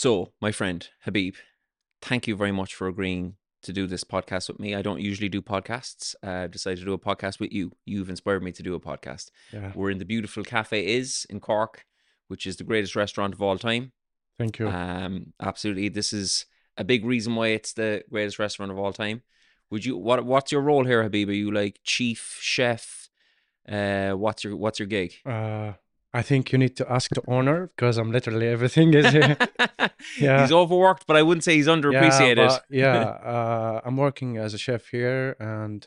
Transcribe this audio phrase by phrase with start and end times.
[0.00, 1.34] So, my friend Habib,
[2.00, 4.74] thank you very much for agreeing to do this podcast with me.
[4.74, 6.14] I don't usually do podcasts.
[6.24, 7.72] Uh, I've decided to do a podcast with you.
[7.84, 9.30] You've inspired me to do a podcast.
[9.52, 9.72] Yeah.
[9.74, 11.84] We're in the beautiful Cafe Is in Cork,
[12.28, 13.92] which is the greatest restaurant of all time.
[14.38, 14.68] Thank you.
[14.68, 15.90] Um, absolutely.
[15.90, 16.46] This is
[16.78, 19.20] a big reason why it's the greatest restaurant of all time.
[19.68, 21.28] Would you what what's your role here, Habib?
[21.28, 23.10] Are you like chief chef?
[23.68, 25.16] Uh what's your what's your gig?
[25.26, 25.74] Uh,
[26.12, 29.36] I think you need to ask the owner because I'm literally everything is here.
[30.18, 30.40] Yeah.
[30.40, 32.48] He's overworked, but I wouldn't say he's underappreciated.
[32.48, 32.96] but yeah,
[33.34, 35.86] uh, I'm working as a chef here and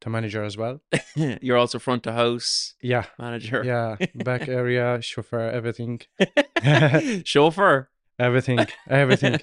[0.00, 0.80] the manager as well.
[1.16, 3.62] You're also front of house Yeah, manager.
[3.64, 6.00] yeah, back area, chauffeur, everything,
[7.24, 7.90] Chauffeur.
[8.18, 9.38] everything, everything.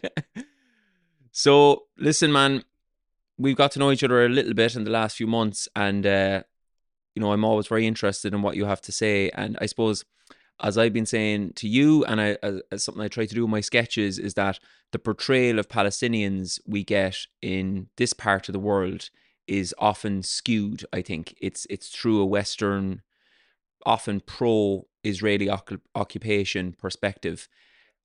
[1.32, 2.64] So listen, man,
[3.38, 6.06] we've got to know each other a little bit in the last few months, and
[6.08, 6.44] uh,
[7.18, 9.32] you know, I'm always very interested in what you have to say.
[9.32, 10.06] And I suppose,
[10.62, 13.44] as I've been saying to you, and I, as, as something I try to do
[13.44, 14.60] in my sketches, is that
[14.92, 19.10] the portrayal of Palestinians we get in this part of the world
[19.48, 20.86] is often skewed.
[20.94, 23.02] I think it's it's through a Western,
[23.84, 27.50] often pro-Israeli occu- occupation perspective,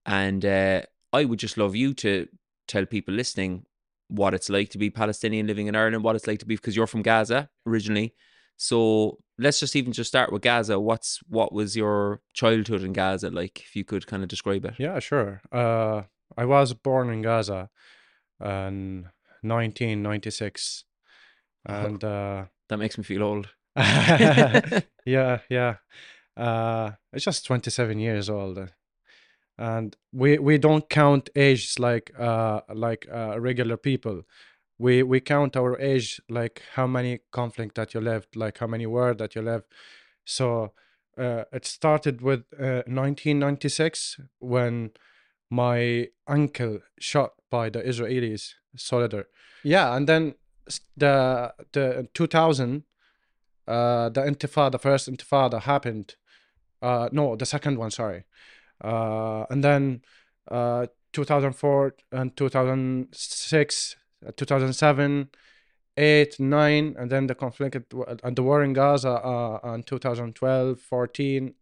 [0.06, 0.80] and uh,
[1.12, 2.28] I would just love you to
[2.66, 3.66] tell people listening
[4.08, 6.76] what it's like to be Palestinian living in Ireland, what it's like to be because
[6.76, 8.14] you're from Gaza originally.
[8.56, 10.78] So let's just even just start with Gaza.
[10.78, 13.60] What's what was your childhood in Gaza like?
[13.60, 14.74] If you could kind of describe it.
[14.78, 15.42] Yeah, sure.
[15.50, 16.02] Uh,
[16.36, 17.70] I was born in Gaza
[18.40, 19.08] in
[19.42, 20.84] 1996,
[21.66, 23.48] and uh, That makes me feel old.
[23.76, 25.76] yeah, yeah.
[26.36, 28.58] Uh, it's just 27 years old.
[28.58, 28.66] uh,
[29.58, 34.22] And we we don't count ages like uh like uh, regular people.
[34.78, 38.86] We we count our age like how many conflict that you lived, like how many
[38.86, 39.66] war that you lived.
[40.24, 40.72] So
[41.18, 44.92] uh, it started with uh, 1996 when
[45.50, 49.26] my uncle shot by the Israelis soldier.
[49.62, 50.34] Yeah, and then
[50.96, 52.84] the the 2000
[53.68, 56.16] uh the intifada first intifada happened
[56.82, 58.24] uh no the second one sorry
[58.82, 60.02] uh and then
[60.50, 64.01] uh 2004 and 2006 uh,
[64.36, 65.28] 2007
[65.96, 67.76] 8 9 and then the conflict
[68.24, 71.54] and the war in gaza uh in 2012 14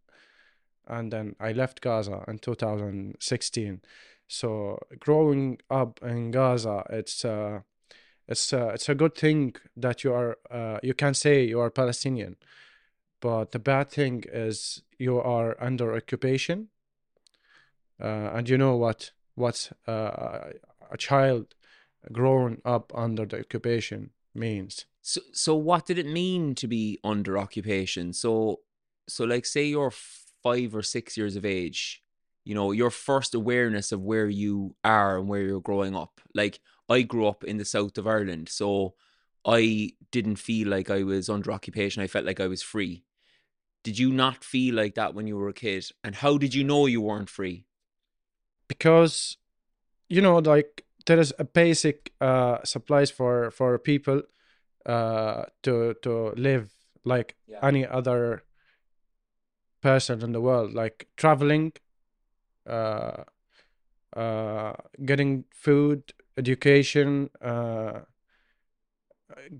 [0.87, 3.81] and then i left gaza in 2016
[4.27, 7.59] so growing up in gaza it's uh
[8.31, 11.69] it's uh, it's a good thing that you are uh, you can say you are
[11.69, 12.37] Palestinian,
[13.19, 16.69] but the bad thing is you are under occupation,
[18.01, 20.51] uh, and you know what what uh,
[20.89, 21.53] a child
[22.11, 24.85] growing up under the occupation means.
[25.01, 28.13] So so what did it mean to be under occupation?
[28.13, 28.61] So
[29.07, 29.93] so like say you're
[30.43, 32.03] five or six years of age,
[32.45, 36.21] you know, your first awareness of where you are and where you're growing up.
[36.33, 38.95] Like I grew up in the south of Ireland, so
[39.45, 42.03] I didn't feel like I was under occupation.
[42.03, 43.03] I felt like I was free.
[43.83, 45.85] Did you not feel like that when you were a kid?
[46.03, 47.65] And how did you know you weren't free?
[48.71, 49.35] because
[50.07, 54.21] you know like there is a basic uh supplies for for people
[54.85, 56.69] uh to to live
[57.03, 57.59] like Yeah.
[57.67, 58.43] any other
[59.81, 61.73] person in the world like traveling
[62.67, 63.23] uh
[64.15, 64.73] uh
[65.05, 68.01] getting food education uh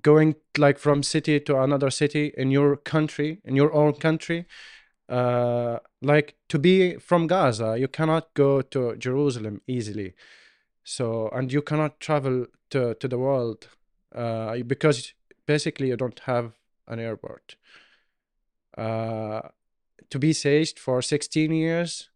[0.01, 4.45] going like from city to another city in your country in your own country
[5.09, 10.13] uh like to be from gaza you cannot go to jerusalem easily
[10.83, 13.67] so and you cannot travel to to the world
[14.15, 15.13] uh because
[15.45, 16.53] basically you don't have
[16.87, 17.55] an airport.
[18.77, 19.41] Uh
[20.09, 22.09] to be saged for 16 years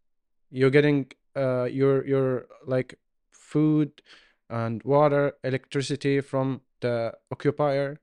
[0.50, 1.06] you're getting
[1.36, 2.98] uh your your like
[3.32, 4.02] food
[4.48, 8.00] and water electricity from the occupier.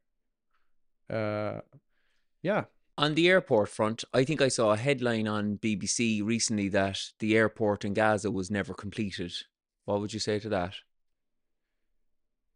[1.10, 1.60] Uh
[2.42, 2.66] yeah.
[2.96, 7.36] On the airport front, I think I saw a headline on BBC recently that the
[7.36, 9.34] airport in Gaza was never completed.
[9.86, 10.74] What would you say to that?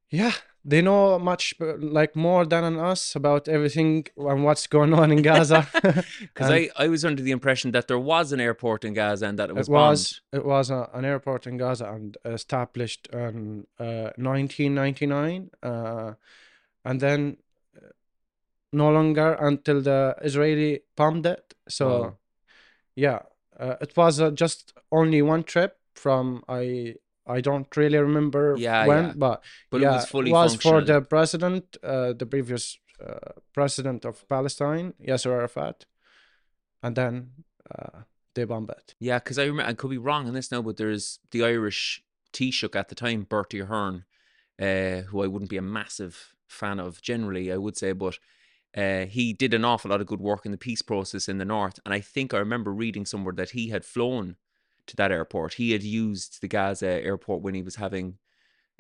[0.10, 0.32] yeah
[0.64, 5.22] they know much uh, like more than us about everything and what's going on in
[5.22, 5.68] gaza
[6.22, 9.38] Because I, I was under the impression that there was an airport in Gaza and
[9.40, 13.68] that it was, it was it was a, an airport in Gaza and established in
[13.80, 16.14] uh, 1999 uh,
[16.86, 17.38] and then
[17.76, 17.88] uh,
[18.72, 22.18] no longer until the Israeli bombed it so Wow.
[22.96, 23.20] yeah
[23.60, 26.96] uh, it was uh, just only one trip from I
[27.28, 29.14] I don't really remember Yeah, when yeah.
[29.16, 34.06] but but yeah it was fully was for the president uh, the previous uh, president
[34.06, 35.86] of Palestine Yasser Arafat
[36.82, 37.32] and then
[37.74, 38.02] uh,
[38.34, 38.96] they bomb it.
[39.00, 42.04] Yeah, because I remember I could be wrong on this now, but there's the Irish
[42.34, 44.06] Taoiseach at the time, Bertie Ahern,
[44.62, 48.20] uh, who I wouldn't be a massive fan of generally, I would say, but
[48.76, 51.46] uh, he did an awful lot of good work in the peace process in the
[51.46, 51.80] north.
[51.84, 54.36] And I think I remember reading somewhere that he had flown
[54.88, 55.54] to that airport.
[55.54, 58.18] He had used the Gaza airport when he was having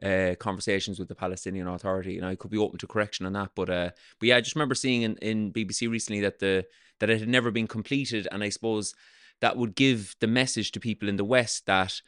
[0.01, 3.51] uh, conversations with the Palestinian Authority, and I could be open to correction on that.
[3.55, 3.89] But uh,
[4.19, 6.65] but yeah, I just remember seeing in, in BBC recently that the
[6.99, 8.93] that it had never been completed, and I suppose
[9.41, 12.01] that would give the message to people in the West that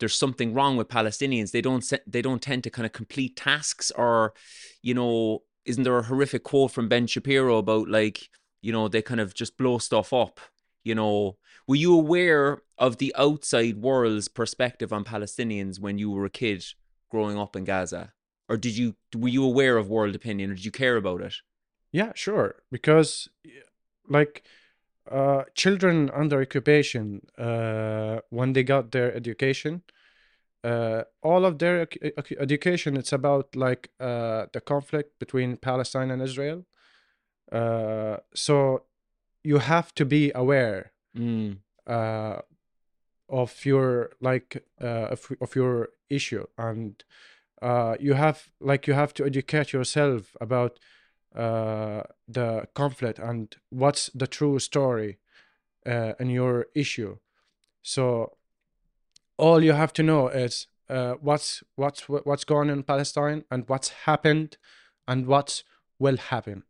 [0.00, 1.50] there's something wrong with Palestinians.
[1.50, 4.34] They don't they don't tend to kind of complete tasks, or
[4.82, 8.28] you know, isn't there a horrific quote from Ben Shapiro about like
[8.60, 10.40] you know they kind of just blow stuff up
[10.84, 11.36] you know
[11.66, 16.64] were you aware of the outside world's perspective on palestinians when you were a kid
[17.12, 18.12] growing up in gaza?
[18.48, 20.50] Or did you were you aware of world opinion?
[20.50, 21.34] Or did you care about it?
[21.92, 22.56] Yeah sure.
[22.70, 23.28] Because
[24.08, 24.42] like
[25.10, 29.82] uh, children under occupation uh, when they got their education
[30.64, 31.88] uh, all of their
[32.38, 36.64] education it's about like uh, the conflict between palestine and israel.
[37.50, 38.84] Uh, so
[39.44, 41.56] you have to be aware mm.
[41.86, 42.38] uh,
[43.28, 47.04] of your like uh, of, of your issue and
[47.60, 50.78] uh, you have like you have to educate yourself about
[51.34, 55.18] uh, the conflict and what's the true story
[55.86, 57.16] uh, in your issue
[57.82, 58.36] so
[59.38, 63.68] all you have to know is uh, what's what's what's going on in Palestine and
[63.68, 64.56] what's happened
[65.08, 65.62] and what
[65.98, 66.64] will happen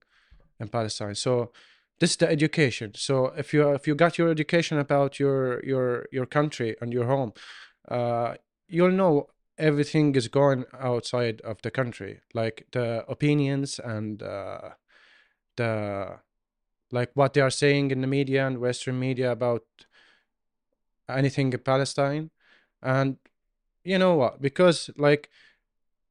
[0.60, 1.14] in Palestine.
[1.14, 1.52] So
[2.02, 2.90] this is the education.
[2.96, 7.06] So if you if you got your education about your your your country and your
[7.06, 7.32] home,
[7.88, 8.34] uh,
[8.66, 14.70] you'll know everything is going outside of the country, like the opinions and uh,
[15.56, 16.18] the
[16.90, 19.62] like what they are saying in the media and Western media about
[21.08, 22.30] anything in Palestine,
[22.82, 23.18] and
[23.84, 24.42] you know what?
[24.42, 25.30] Because like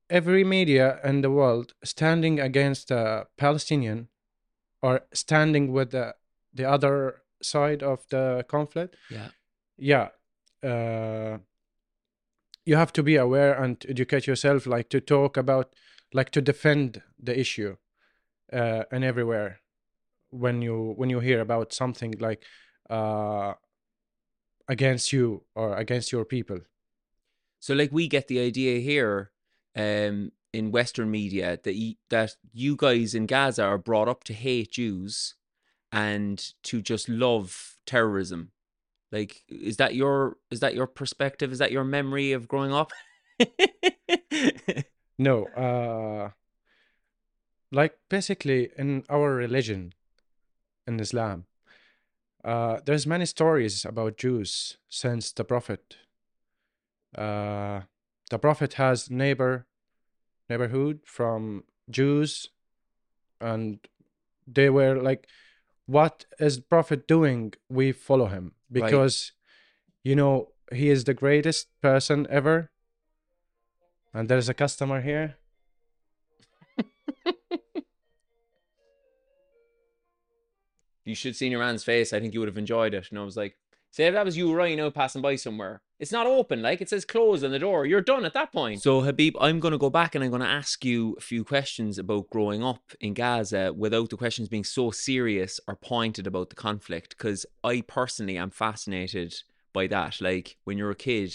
[0.09, 4.07] every media in the world standing against a Palestinian
[4.81, 6.15] or standing with the
[6.53, 9.29] the other side of the conflict yeah.
[9.77, 10.09] yeah
[10.63, 11.37] uh,
[12.65, 15.73] you have to be aware and educate yourself like to talk about
[16.13, 17.75] like to defend the issue
[18.53, 19.61] uh, and everywhere
[20.29, 22.43] when you when you hear about something like
[22.89, 23.53] uh,
[24.67, 26.59] against you or against your people.
[27.59, 29.31] So like we get the idea here
[29.75, 34.33] um in Western media that you, that you guys in Gaza are brought up to
[34.33, 35.35] hate Jews
[35.91, 38.51] and to just love terrorism.
[39.11, 41.51] Like, is that your is that your perspective?
[41.51, 42.91] Is that your memory of growing up?
[45.17, 46.29] no, uh,
[47.71, 49.93] like basically in our religion,
[50.87, 51.45] in Islam,
[52.45, 55.97] uh, there's many stories about Jews since the Prophet.
[57.17, 57.81] Uh,
[58.29, 59.67] the Prophet has neighbor
[60.51, 62.49] neighborhood from Jews,
[63.39, 63.79] and
[64.45, 65.27] they were like,
[65.85, 67.53] "What is Prophet doing?
[67.69, 70.09] We follow him because, right.
[70.09, 70.35] you know,
[70.71, 72.71] he is the greatest person ever."
[74.13, 75.37] And there's a customer here.
[81.05, 82.11] you should see your man's face.
[82.11, 83.07] I think you would have enjoyed it.
[83.09, 83.55] And I was like,
[83.91, 85.81] Say if that was you right now passing by somewhere.
[86.01, 87.85] It's not open, like it says closed on the door.
[87.85, 88.81] You're done at that point.
[88.81, 92.31] So Habib, I'm gonna go back and I'm gonna ask you a few questions about
[92.31, 97.15] growing up in Gaza without the questions being so serious or pointed about the conflict.
[97.15, 99.35] Because I personally am fascinated
[99.73, 100.19] by that.
[100.19, 101.33] Like when you're a kid,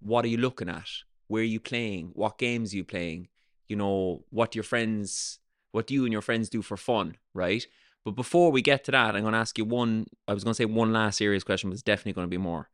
[0.00, 0.88] what are you looking at?
[1.26, 2.12] Where are you playing?
[2.14, 3.28] What games are you playing?
[3.66, 5.40] You know, what your friends
[5.72, 7.66] what do you and your friends do for fun, right?
[8.04, 10.06] But before we get to that, I'm going to ask you one.
[10.26, 12.38] I was going to say one last serious question, but it's definitely going to be
[12.38, 12.68] more.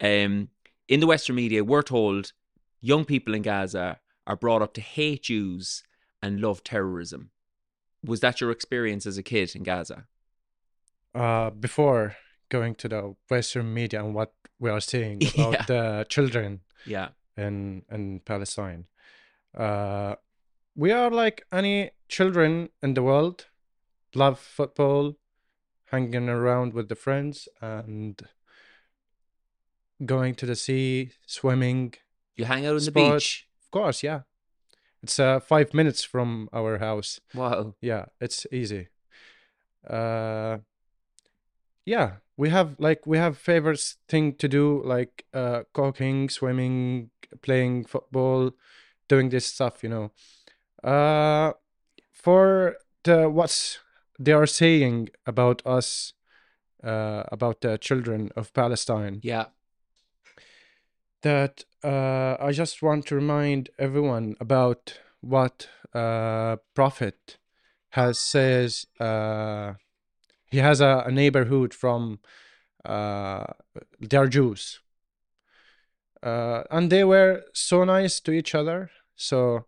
[0.00, 0.48] Um,
[0.88, 2.32] in the Western media, we're told
[2.80, 5.84] young people in Gaza are brought up to hate Jews
[6.22, 7.30] and love terrorism.
[8.04, 10.06] Was that your experience as a kid in Gaza?
[11.14, 12.16] Uh, before
[12.48, 15.64] going to the Western media and what we are seeing about yeah.
[15.66, 17.08] the children yeah.
[17.36, 18.86] in in Palestine,
[19.56, 20.14] uh,
[20.74, 23.46] we are like any children in the world
[24.14, 25.14] love football,
[25.86, 28.20] hanging around with the friends, and
[30.04, 31.94] going to the sea, swimming.
[32.36, 33.46] You hang out on the beach?
[33.64, 34.20] Of course, yeah.
[35.02, 37.20] It's uh, five minutes from our house.
[37.34, 37.74] Wow.
[37.80, 38.88] Yeah, it's easy.
[39.88, 40.58] Uh,
[41.84, 47.10] yeah, we have like we have favorite thing to do like uh, cooking, swimming,
[47.42, 48.52] playing football,
[49.08, 49.82] doing this stuff.
[49.82, 50.10] You know.
[50.82, 51.52] Uh,
[52.12, 53.78] for the what's
[54.18, 56.12] they are saying about us
[56.82, 59.20] uh, about the children of Palestine.
[59.22, 59.46] Yeah.
[61.22, 67.38] That uh, I just want to remind everyone about what uh, Prophet
[67.90, 68.86] has says.
[69.00, 69.74] Uh,
[70.50, 72.20] he has a, a neighborhood from
[72.84, 73.44] uh,
[74.00, 74.80] they're Jews,
[76.22, 78.90] uh, and they were so nice to each other.
[79.16, 79.66] So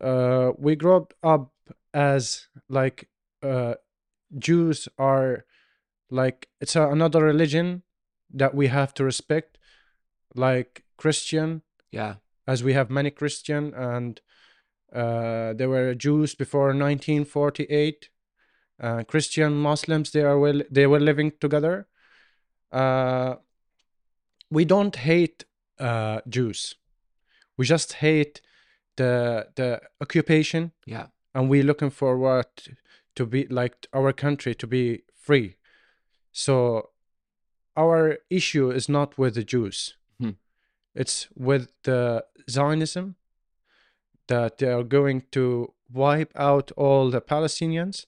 [0.00, 1.52] uh, we grew up
[1.92, 3.08] as like
[3.42, 3.74] uh,
[4.38, 5.44] Jews are
[6.10, 7.82] like it's a, another religion
[8.32, 9.58] that we have to respect,
[10.34, 12.16] like Christian, Yeah.
[12.46, 14.20] as we have many Christian and
[14.92, 18.10] uh, there were Jews before 1948.
[18.80, 21.86] Uh, Christian Muslims they are well they were living together.
[22.72, 23.36] Uh,
[24.50, 25.44] we don't hate
[25.78, 26.74] uh, Jews.
[27.56, 28.40] We just hate
[28.96, 31.06] the the occupation Yeah.
[31.34, 32.46] and we're looking forward
[33.16, 35.56] to be like our country to be free
[36.32, 36.90] so
[37.76, 39.96] our issue is not with the jews.
[40.94, 43.16] It's with the zionism
[44.28, 48.06] that they are going to wipe out all the palestinians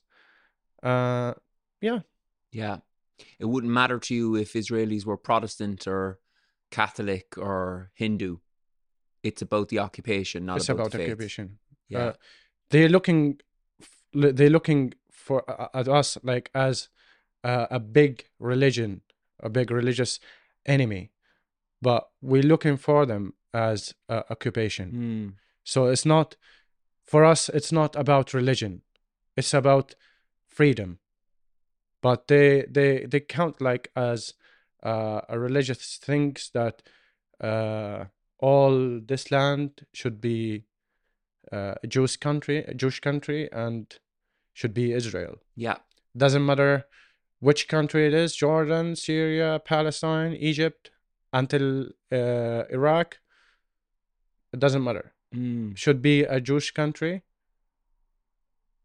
[0.83, 1.33] uh
[1.81, 1.99] yeah
[2.51, 2.77] Yeah.
[3.39, 6.19] It wouldn't matter to you if Israelis were Protestant or
[6.71, 8.37] Catholic or Hindu.
[9.23, 11.07] It's about the occupation, not it's about, about the faith.
[11.11, 11.45] occupation
[11.89, 11.99] Yeah.
[11.99, 12.13] uh,
[12.71, 13.21] they're looking
[14.13, 16.89] they're looking for uh, at us like as
[17.43, 19.01] uh, a big religion
[19.39, 20.19] a big religious
[20.65, 21.11] enemy
[21.81, 25.27] but we're looking for them as uh, occupation Hmm.
[25.63, 26.35] so it's not
[27.03, 28.81] for us it's not about religion
[29.35, 29.95] it's about
[30.47, 30.99] freedom
[32.01, 34.33] but they they they count like as
[34.83, 36.81] uh, a religious things that
[37.41, 38.05] uh,
[38.39, 40.63] all this land should be
[41.51, 43.97] uh, a Jewish country, a Jewish country, and
[44.53, 45.35] should be Israel.
[45.55, 45.77] Yeah.
[46.15, 46.85] Doesn't matter
[47.39, 50.91] which country it is: Jordan, Syria, Palestine, Egypt,
[51.39, 53.19] until uh, Iraq.
[54.53, 55.13] It doesn't matter.
[55.33, 55.73] Hmm.
[55.75, 57.23] Should be a Jewish country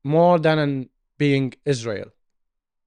[0.05, 2.11] more than an being Israel.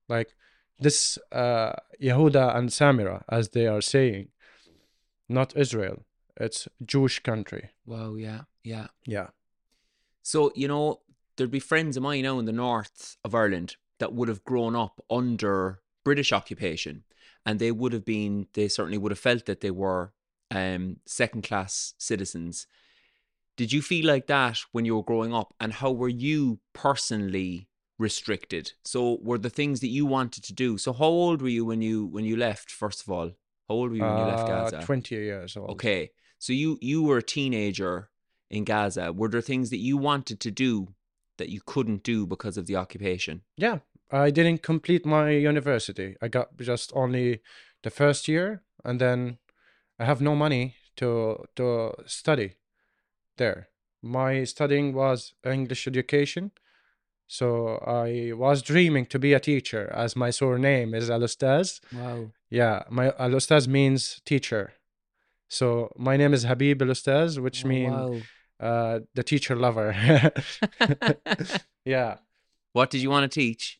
[0.08, 0.36] Like
[0.80, 4.28] this, uh, Yehuda and Samira, as they are saying,
[5.30, 6.06] not Israel.
[6.38, 7.70] It's Jewish country.
[7.86, 8.16] Wow.
[8.16, 8.42] Yeah.
[8.64, 8.88] Yeah.
[9.06, 9.30] Yeah.
[10.22, 11.00] So, you know,
[11.36, 14.76] there'd be friends of mine now in the north of Ireland that would have grown
[14.76, 17.04] up under British occupation
[17.46, 20.14] and they would have been, they certainly would have felt that they were
[20.52, 22.68] um, second class citizens.
[23.58, 25.54] Did you feel like that when you were growing up?
[25.60, 28.74] And how were you personally restricted?
[28.84, 30.78] So were the things that you wanted to do?
[30.78, 33.30] So how old were you when you when you left, first of all?
[33.70, 34.82] How old were you when you left Uh, Gaza?
[34.84, 35.70] 20 years old.
[35.72, 36.12] Okay.
[36.40, 38.10] So you you were a teenager
[38.50, 39.14] in Gaza.
[39.14, 40.94] Were there things that you wanted to do
[41.38, 43.42] that you couldn't do because of the occupation?
[43.58, 43.80] Yeah.
[44.12, 46.16] I didn't complete my university.
[46.22, 47.42] I got just only
[47.84, 49.38] the first year and then
[50.00, 52.56] I have no money to to study
[53.38, 53.70] there.
[54.02, 56.52] My studying was English education.
[57.28, 61.82] So I was dreaming to be a teacher as my surname is Al-Ostaz.
[61.92, 62.32] Wow.
[62.52, 64.74] Yeah, my Al-Ostaz means teacher.
[65.48, 68.22] So my name is Habib Al-Ostaz, which means wow.
[68.60, 69.96] uh, the teacher lover.
[71.86, 72.18] yeah,
[72.74, 73.80] what did you want to teach?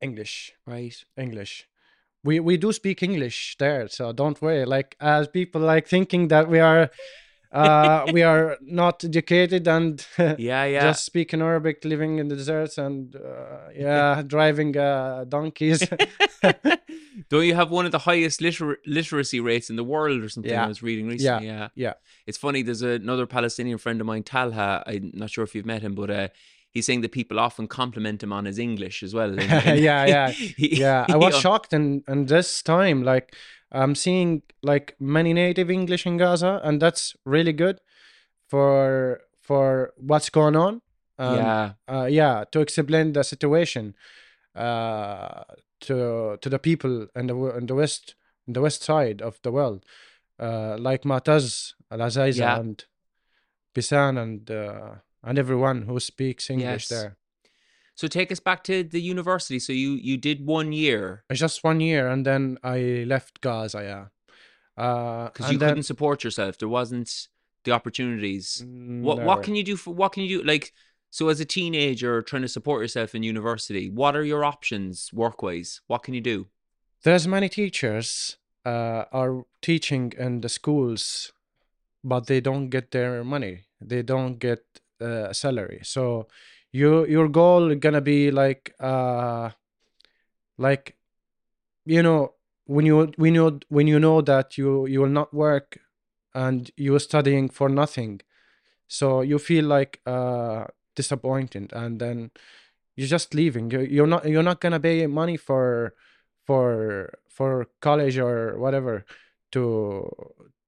[0.00, 0.94] English, Right.
[1.16, 1.66] English.
[2.24, 4.64] We we do speak English there, so don't worry.
[4.64, 6.90] Like as people like thinking that we are,
[7.52, 10.04] uh, we are not educated and
[10.38, 10.80] Yeah, yeah.
[10.88, 15.88] just speaking Arabic, living in the deserts and uh, yeah, driving uh, donkeys.
[17.30, 20.52] Don't you have one of the highest liter- literacy rates in the world or something?
[20.52, 20.64] Yeah.
[20.64, 21.46] I was reading recently.
[21.46, 21.60] Yeah.
[21.60, 21.68] yeah.
[21.74, 21.94] yeah
[22.26, 22.62] It's funny.
[22.62, 24.82] There's another Palestinian friend of mine, Talha.
[24.86, 26.28] I'm not sure if you've met him, but uh,
[26.72, 29.34] he's saying that people often compliment him on his English as well.
[29.88, 33.34] Yeah, yeah, he- yeah i was shocked and and this time like
[33.72, 37.80] i'm seeing like many native english in gaza and that's really good
[38.46, 40.80] for for what's going on
[41.18, 41.72] um, yeah.
[41.88, 43.94] uh, yeah to explain the situation
[44.54, 45.42] uh
[45.80, 48.14] to to the people in the in the west
[48.46, 49.84] in the west side of the world
[50.40, 52.58] uh like Motaz al Azaiza Yeah.
[52.60, 52.84] and
[53.74, 54.94] bisan and uh,
[55.28, 56.94] and everyone who speaks english Yes.
[56.94, 57.12] there
[58.02, 59.58] So take us back to the university.
[59.66, 61.04] So you you did one year
[61.44, 62.42] just one year, and then
[62.76, 62.78] I
[63.14, 63.80] left Gaza.
[63.90, 64.04] Yeah,
[64.84, 66.52] uh, because and you then- couldn't support yourself.
[66.58, 67.10] There wasn't
[67.64, 68.46] the opportunities.
[68.64, 70.66] Mm, What what can you do for what can you do like
[71.10, 73.84] so as a teenager trying to support yourself in university?
[73.90, 75.70] What are your options work wise?
[75.90, 76.46] What can you do?
[77.04, 78.38] There's many teachers
[78.72, 81.32] uh, are teaching in the schools,
[82.02, 83.54] but they don't get their money.
[83.90, 84.60] They don't get
[85.00, 85.80] uh, salary.
[85.82, 86.28] So
[86.72, 89.50] your your goal gonna be like uh,
[90.56, 90.96] like
[91.86, 92.34] you know
[92.66, 95.78] when you when you when you know that you you will not work
[96.34, 98.20] and you're studying for nothing
[98.88, 100.64] so you feel like uh
[100.94, 102.30] disappointed and then
[102.96, 105.94] you're just leaving you you're not you're not gonna pay money for
[106.44, 109.04] for for college or whatever
[109.52, 110.10] to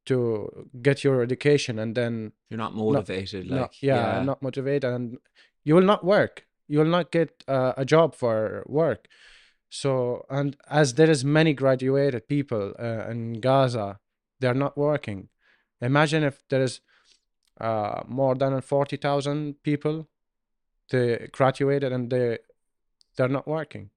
[0.07, 3.51] to get your education and then You're not motivated.
[3.51, 5.19] not, like yeah, not motivated and
[5.65, 6.47] you will not work.
[6.69, 9.07] You will not get uh, a job for work.
[9.69, 14.01] So and as there is many graduated people uh, in gaza
[14.41, 15.29] they're not working.
[15.81, 16.81] Imagine if there is
[17.61, 20.09] uh, more than 40000 people
[20.91, 22.39] they graduated and they
[23.17, 23.91] they're not working.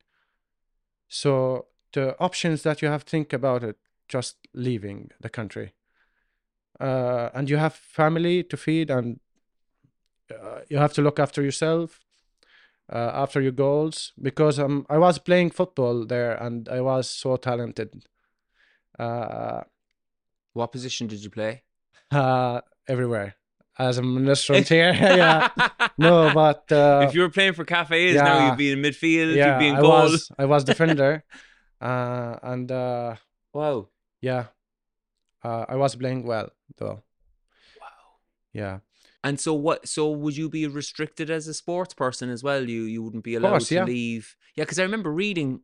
[1.07, 5.73] So the options that you have think about it just leaving the country
[6.79, 9.19] uh, and you have family to feed and
[10.31, 11.99] uh, you have to look after yourself
[12.91, 14.13] uh, after your goals.
[14.21, 18.05] Because um, I was playing football there and I was so talented.
[18.99, 19.61] Uh,
[20.53, 21.63] What position did you play?
[22.11, 23.35] uh, everywhere.
[23.79, 25.49] As a restaurant here yeah.
[25.97, 29.35] No but uh, if you were playing for cafes now, you'd be in midfield.
[29.35, 31.23] yeah you'd be in I was I was defender.
[31.81, 33.15] Uh, and uh,
[33.53, 33.89] Wow.
[34.21, 34.45] yeah
[35.43, 37.03] uh, I was playing well though
[37.81, 38.19] Wow.
[38.53, 38.79] yeah
[39.25, 39.87] And so what?
[39.87, 42.63] So would you be restricted as a sports person as well?
[42.69, 43.85] You you wouldn't be allowed course, to yeah.
[43.85, 44.35] leave.
[44.55, 45.61] Yeah, because I remember reading,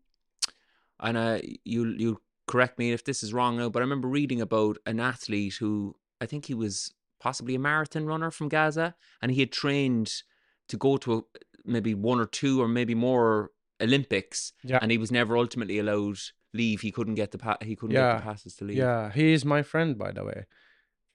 [1.00, 4.42] and uh, you you correct me if this is wrong now, but I remember reading
[4.42, 9.32] about an athlete who I think he was possibly a marathon runner from Gaza, and
[9.32, 10.24] he had trained
[10.70, 11.22] to go to a,
[11.66, 14.80] maybe one or two or maybe more Olympics, Yeah.
[14.82, 16.18] and he was never ultimately allowed
[16.54, 16.82] leave.
[16.82, 18.78] He couldn't get the pa- he couldn't get the passes to leave.
[18.78, 20.46] yeah he is my friend by the way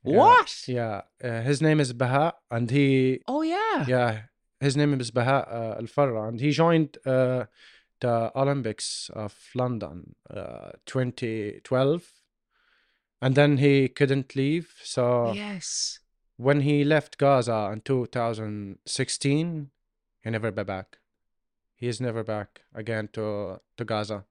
[0.07, 0.19] Yeah.
[0.19, 0.51] What?
[0.69, 3.85] Yeah, uh, his name is Baha, and he Oh yeah.
[3.89, 4.13] yeah,
[4.61, 7.45] his name is Baha uh, Al Farra, and he joined uh,
[8.01, 12.03] the Olympics of London, uh, 2012,
[13.23, 14.69] and then he couldn't leave.
[14.83, 16.01] So Yes.
[16.37, 19.71] when he left Gaza in 2016,
[20.23, 20.99] he never be back.
[21.77, 24.25] He is never back again to to Gaza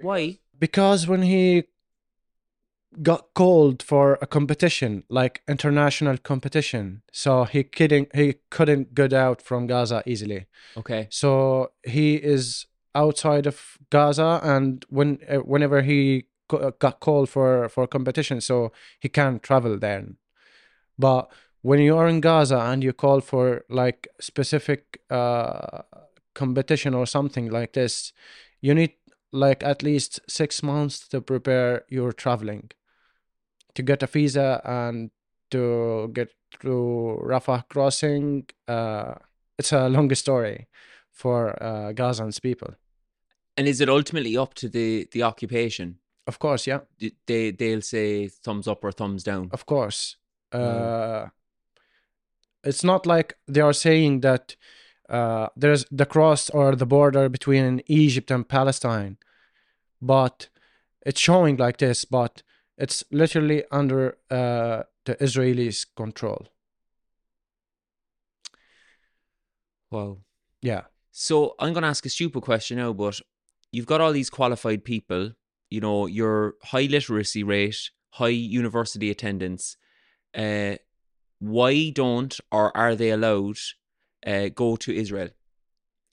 [0.00, 0.38] Why?
[0.58, 1.64] because when he
[3.02, 9.42] got called for a competition like international competition so he couldn't he couldn't get out
[9.42, 11.06] from gaza easily Okay.
[11.10, 17.68] so he is outside of gaza and when uh, whenever he go- got called for
[17.68, 20.16] for competition so he can't travel then
[20.98, 21.30] but
[21.62, 25.82] when you are in gaza and you call for like specific uh
[26.34, 28.12] competition or something like this
[28.60, 28.92] you need
[29.32, 32.70] like at least six months to prepare your traveling
[33.74, 35.10] to get a visa and
[35.50, 38.46] to get through Rafah crossing.
[38.66, 39.14] Uh,
[39.58, 40.66] it's a long story
[41.12, 42.74] for uh, Gazans people.
[43.56, 45.98] And is it ultimately up to the the occupation?
[46.26, 46.80] Of course, yeah,
[47.26, 49.48] They they'll say thumbs up or thumbs down.
[49.52, 50.16] of course.
[50.52, 51.28] Uh,
[52.64, 54.56] It's not like they are saying that
[55.08, 59.16] uh, there's the cross or the border between Egypt and Palestine,
[60.02, 60.48] but
[61.04, 62.42] it's showing like this, but
[62.76, 66.48] it's literally under uh, the Israelis' control.
[69.90, 70.18] Wow.
[70.60, 70.82] Yeah.
[71.10, 73.20] So I'm going to ask a stupid question now, but
[73.72, 75.32] you've got all these qualified people.
[75.70, 79.76] You know your high literacy rate, high university attendance.
[80.34, 80.76] Uh,
[81.40, 83.58] why don't or are they allowed
[84.26, 85.30] uh, go to Israel?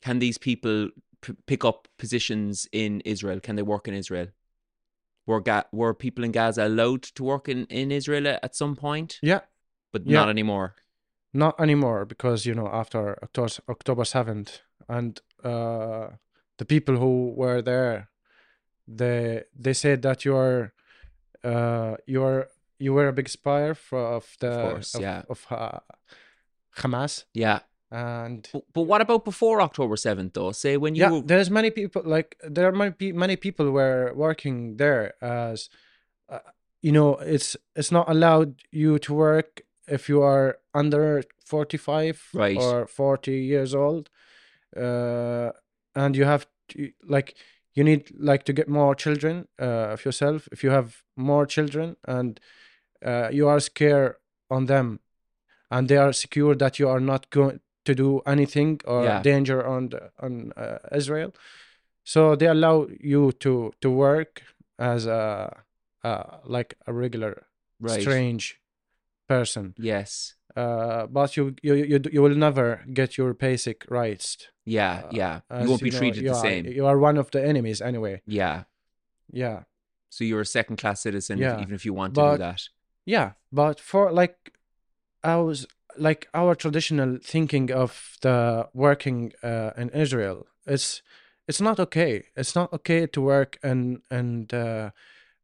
[0.02, 0.90] Can these people
[1.22, 3.40] p- pick up positions in Israel?
[3.40, 4.28] Can they work in Israel?
[5.28, 9.20] Were Ga- were people in Gaza allowed to work in, in Israel at some point,
[9.24, 9.42] Yeah,
[9.92, 10.20] but Yeah.
[10.20, 10.76] not anymore?
[11.34, 16.08] not anymore because you know after October October seventh, and uh,
[16.58, 18.10] the people who were there,
[18.88, 20.72] they they said that you are,
[21.44, 22.48] uh, you are
[22.80, 25.24] you were a big spy for of the course, of, yeah.
[25.30, 25.80] of uh,
[26.78, 27.60] Hamas Yeah,
[27.92, 30.52] and but, but what about before October seventh though?
[30.52, 34.12] Say when you yeah were there's many people like there many, pe- many people were
[34.16, 35.70] working there as
[36.30, 36.40] uh,
[36.82, 42.58] you know it's it's not allowed you to work if you are under 45 Right.
[42.58, 44.10] or 40 years old
[44.76, 45.52] uh
[45.96, 47.36] and you have to, like
[47.76, 51.96] you need like to get more children uh of yourself if you have more children
[52.08, 52.40] and
[53.06, 54.16] uh, you are scared
[54.50, 55.00] on them
[55.70, 59.22] and they are secure that you are not going to do anything or Yeah.
[59.22, 61.32] danger on the, on uh, Israel
[62.04, 64.42] so they allow you to to work
[64.78, 65.24] as a
[66.04, 67.34] uh, like a regular
[67.80, 68.02] right?
[68.02, 68.44] strange
[69.28, 70.36] person Yes.
[70.56, 74.96] uh, but you, you you you will never get your basic rights Yeah.
[75.06, 75.36] Uh, yeah.
[75.62, 76.66] You won't be know, treated you the are- same.
[76.78, 78.64] you are one of the enemies anyway Yeah.
[79.44, 79.60] yeah
[80.16, 82.62] So you're a second class citizen, Yeah, even if you want to do that.
[83.06, 84.38] Yeah, but for like
[85.24, 85.66] I was
[85.98, 91.02] like our traditional thinking of the working uh, in Israel, it's
[91.48, 92.24] it's not okay.
[92.36, 94.90] It's not okay to work and and uh,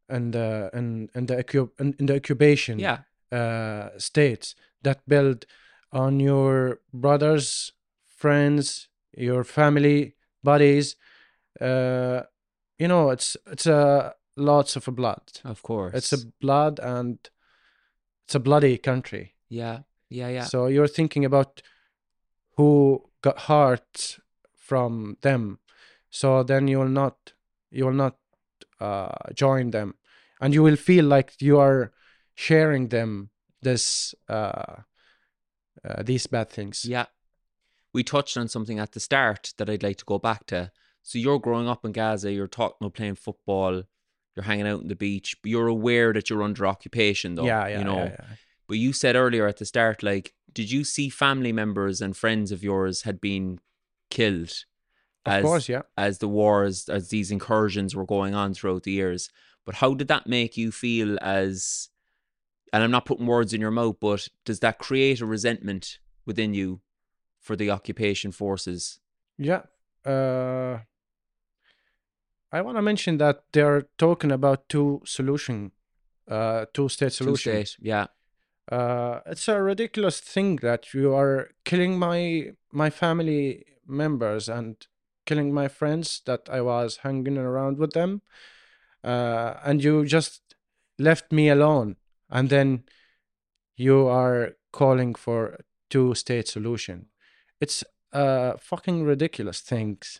[0.09, 2.99] and uh, and and the in, in the occupation Yeah,
[3.31, 5.45] uh, states that build
[5.91, 7.73] on your brothers,
[8.07, 10.95] friends, your family, buddies.
[11.59, 12.21] Uh,
[12.79, 15.21] you know, it's it's a lots of blood.
[15.43, 15.93] of course.
[15.95, 17.19] It's a blood and
[18.25, 19.35] it's a bloody country.
[19.49, 19.79] yeah,
[20.11, 20.43] yeah, yeah.
[20.43, 21.61] So you're thinking about
[22.57, 24.19] who got hurt
[24.55, 25.59] from them.
[26.09, 27.33] So then you will not
[27.71, 28.17] you will not
[28.79, 29.95] uh, join them,
[30.39, 31.91] and you will feel like you are
[32.35, 33.29] sharing them
[33.61, 34.83] this uh,
[35.85, 36.85] uh, these bad things.
[36.85, 37.05] Yeah.
[37.93, 40.71] We touched on something at the start that I'd like to go back to.
[41.03, 43.83] So you're growing up in Gaza, you're talking about playing football,
[44.35, 47.45] you're hanging out on the beach, but you're aware that you're under occupation though.
[47.45, 47.97] yeah, yeah, You know.
[47.97, 48.35] yeah, yeah.
[48.71, 52.53] But you said earlier at the start, like, did you see family members and friends
[52.53, 53.59] of yours had been
[54.09, 54.63] killed
[55.25, 55.81] Of as course, yeah.
[55.97, 59.29] as the wars, as these incursions were going on throughout the years?
[59.65, 61.89] But how did that make you feel as
[62.71, 66.53] and I'm not putting words in your mouth, but does that create a resentment within
[66.53, 66.79] you
[67.41, 69.01] for the occupation forces?
[69.37, 69.63] Yeah.
[70.05, 70.79] Uh,
[72.53, 75.73] I want to mention that they're talking about two solution,
[76.25, 77.51] uh, two state solution.
[77.51, 78.07] Two state, yeah,
[78.69, 84.87] Uh, it's a ridiculous thing that you are killing my my family members and
[85.25, 88.21] killing my friends that I was hanging around with them,
[89.03, 90.55] uh, and you just
[90.99, 91.97] left me alone,
[92.29, 92.83] and then
[93.75, 97.07] you are calling for two state solution.
[97.59, 100.19] It's uh fucking ridiculous things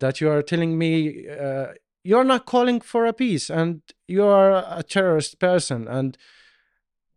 [0.00, 1.68] that you are telling me uh,
[2.02, 6.16] you're not calling for a peace and you are a terrorist person and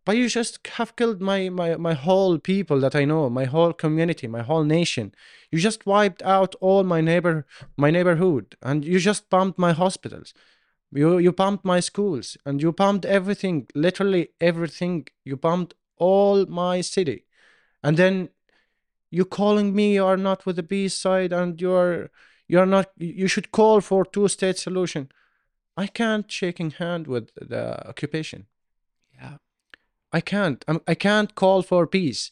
[0.05, 3.73] but you just have killed my, my my whole people that I know, my whole
[3.73, 5.13] community, my whole nation.
[5.51, 7.45] You just wiped out all my neighbor
[7.77, 10.33] my neighborhood and you just bombed my hospitals.
[10.91, 15.07] You you bombed my schools and you bombed everything, literally everything.
[15.23, 17.25] You bombed all my city.
[17.83, 18.29] And then
[19.11, 22.09] you calling me you are not with the peace side and you're
[22.47, 25.09] you're not you should call for two state solution.
[25.77, 28.47] I can't shaking hand with the occupation.
[29.15, 29.37] yeah,
[30.13, 30.63] I can't.
[30.87, 32.29] I can't call for peace.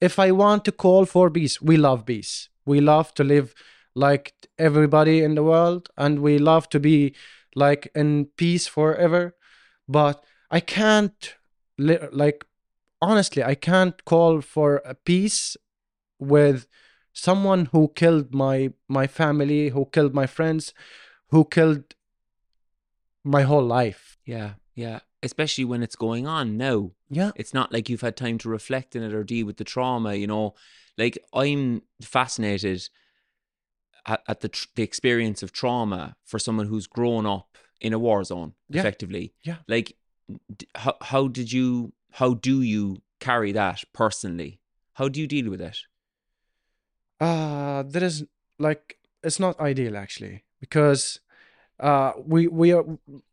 [0.00, 2.50] If I want to call for peace, we love peace.
[2.66, 3.54] We love to live
[3.94, 7.14] like everybody in the world, and we love to be
[7.54, 9.34] like in peace forever.
[9.88, 11.34] But I can't,
[11.78, 12.44] like,
[13.00, 15.56] honestly, I can't call for a peace
[16.18, 16.66] with
[17.12, 20.74] someone who killed my my family, who killed my friends,
[21.30, 21.94] who killed
[23.24, 24.18] my whole life.
[24.26, 25.00] yeah, yeah.
[25.22, 26.90] Especially when it's going on now.
[27.08, 27.30] Yeah.
[27.36, 30.14] It's not like you've had time to reflect in it or deal with the trauma,
[30.14, 30.54] you know.
[30.98, 32.88] Like I'm fascinated
[34.04, 37.98] at, at the tr- the experience of trauma for someone who's grown up in a
[37.98, 38.80] war zone, Yeah.
[38.80, 39.32] effectively.
[39.44, 39.56] Yeah.
[39.68, 39.96] Like,
[40.56, 44.60] d- how how did you how do you carry that personally?
[44.94, 45.78] How do you deal with it?
[47.20, 48.24] uh there is
[48.58, 51.20] like it's not ideal actually because
[51.82, 52.84] uh we we are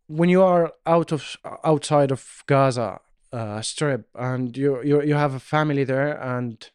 [0.08, 3.00] when you are out of outside of gaza
[3.32, 6.72] uh strip and you you you have a family there and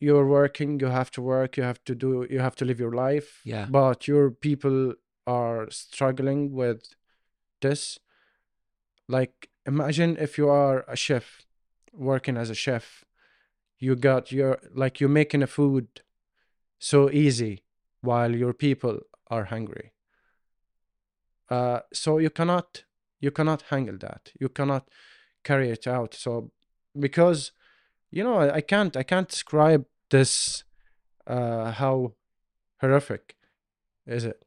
[0.00, 2.92] you're working you have to work you have to do you have to live your
[2.92, 3.40] life.
[3.44, 3.66] Yeah.
[3.70, 4.94] but your people
[5.26, 6.94] are struggling with
[7.60, 7.98] this.
[9.06, 11.42] Like imagine if you are a chef
[11.92, 13.04] working as a chef
[13.78, 15.86] you got your like you're making a food
[16.78, 17.62] so easy
[18.00, 19.92] while your people are hungry
[21.50, 22.84] uh so you cannot
[23.20, 24.32] you cannot handle that.
[24.38, 24.88] You cannot
[25.44, 26.14] carry it out.
[26.14, 26.50] So
[26.98, 27.52] because
[28.10, 30.64] you know i, I can't i can't describe this
[31.26, 32.14] uh how
[32.80, 33.36] horrific
[34.06, 34.44] is it?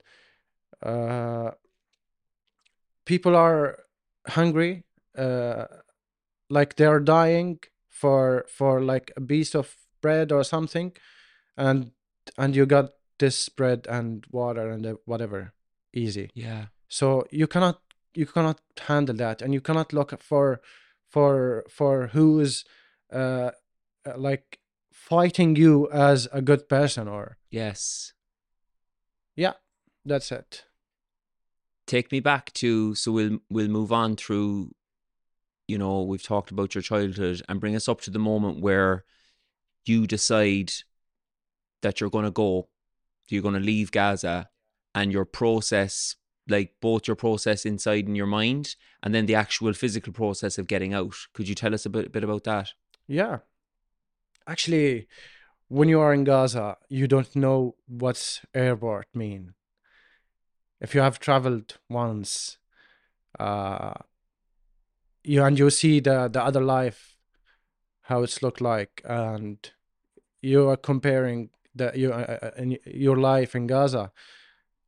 [0.82, 1.52] Uh
[3.06, 3.80] people are
[4.28, 4.84] hungry
[5.18, 5.66] uh
[6.50, 10.92] like they're dying for for like a piece of bread or something
[11.58, 11.92] and
[12.38, 15.54] and you got this bread and water and whatever
[15.94, 16.30] easy.
[16.34, 16.66] Yeah.
[16.94, 17.82] So you cannot
[18.14, 20.62] you cannot handle that and you cannot look for
[21.10, 22.64] for for who is
[23.12, 23.50] uh
[24.06, 24.60] uh, like
[24.92, 28.14] fighting you as a good person or Yes.
[29.36, 29.54] yeah
[30.06, 30.66] that's it
[31.88, 34.72] take me back to so we'll we'll move on through
[35.68, 39.04] you know we've talked about your childhood and bring us up to the moment where
[39.86, 40.72] you decide
[41.82, 42.68] that you're going to go
[43.30, 44.50] you're going to leave gaza
[44.94, 46.16] and your process
[46.48, 50.68] like both your process inside in your mind and then the actual physical process of
[50.68, 51.16] getting out.
[51.34, 52.70] Could you tell us a bit, bit about that?
[53.08, 53.40] Yeah.
[54.48, 55.08] Actually,
[55.70, 59.54] when you are in Gaza, you don't know what's airport mean.
[60.82, 62.58] If you have traveled once,
[63.40, 63.94] uh,
[65.24, 67.16] you and you see the the other life,
[68.02, 69.58] how it's looked like, and
[70.42, 74.12] you are comparing the your uh, uh, in your life in Gaza,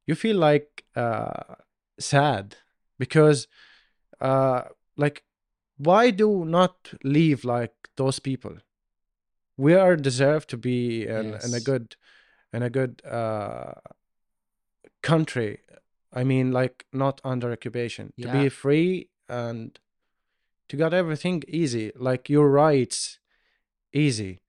[0.06, 1.56] you feel like uh,
[2.00, 2.56] sad
[3.00, 3.48] because
[4.22, 4.64] uh,
[4.98, 5.24] like
[5.78, 8.58] why do not leave like those people?
[9.58, 11.96] We are deserved to be in, in a good
[12.54, 13.74] in a good uh
[15.02, 15.60] country.
[16.14, 18.14] I mean like not under occupation.
[18.22, 19.78] To be free and
[20.70, 23.20] to get everything easy like your rights
[23.94, 24.40] easy.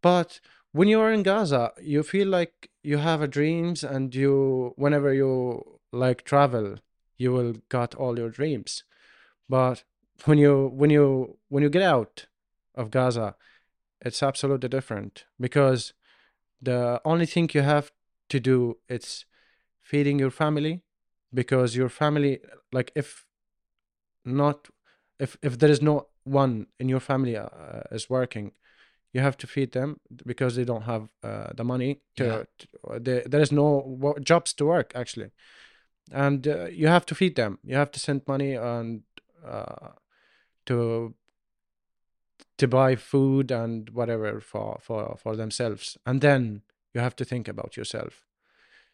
[0.00, 0.40] But
[0.72, 5.12] when you are in gaza you feel like you have a dreams and you whenever
[5.12, 6.76] you like travel
[7.16, 8.82] you will got all your dreams.
[9.48, 9.84] But
[10.24, 12.26] when you when you when you get out
[12.74, 13.34] of gaza
[14.00, 15.92] it's absolutely different because
[16.60, 17.92] the only thing you have
[18.28, 19.24] to do it's
[19.80, 20.82] feeding your family
[21.34, 22.40] because your family
[22.72, 23.26] like if
[24.24, 24.68] not
[25.18, 27.48] if if there is no one in your family uh,
[27.90, 28.52] is working
[29.12, 32.42] you have to feed them because they don't have uh, the money to, Yeah.
[32.58, 35.30] to there, there is no jobs to work actually.
[36.10, 37.58] And uh, you have to feed them.
[37.64, 39.02] You have to send money and
[39.46, 39.88] uh,
[40.66, 41.14] to
[42.58, 45.96] to buy food and whatever for for for themselves.
[46.04, 46.62] And then
[46.94, 48.26] you have to think about yourself.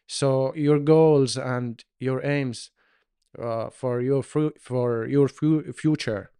[0.07, 2.71] So your goals and your aims
[3.37, 6.31] uh, for your fru- for your fu- future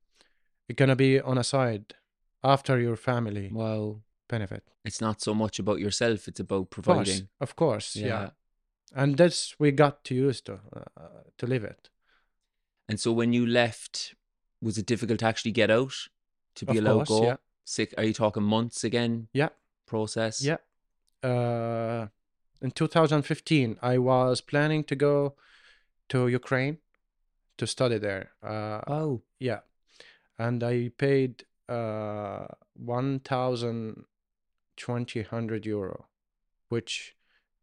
[0.69, 1.95] are gonna be on a side
[2.43, 6.73] after your family well benefit It's not so much about yourself, it's about of course
[6.85, 7.27] providing.
[7.41, 8.29] of course yeah, Yeah.
[8.95, 11.89] and that's we got to use to uh, to live it
[12.89, 14.15] And so when you left,
[14.61, 15.93] was it difficult to actually get out?
[16.55, 17.25] To be Of allowed course, go?
[17.27, 17.37] yeah.
[17.65, 19.27] Sick are you talking months again?
[19.33, 19.49] Yeah.
[19.85, 20.41] Process?
[20.41, 20.57] Yeah.
[21.23, 22.07] uh,
[22.61, 25.35] in 2015 i was planning to go
[26.09, 26.77] to ukraine
[27.57, 29.21] to study there uh, Oh.
[29.39, 29.59] yeah
[30.37, 36.05] and i paid uh 1200 euro
[36.69, 37.15] which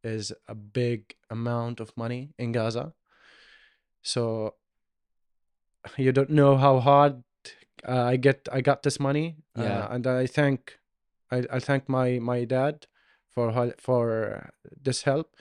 [0.04, 2.92] is a big amount of money in gaza.
[4.02, 4.54] So
[5.96, 7.22] you don't know how hard
[7.86, 9.36] uh, i get i got this money.
[9.56, 9.84] Yeah.
[9.84, 10.78] uh, and i thank
[11.30, 12.86] I, I thank my my dad
[13.30, 15.34] for for this help.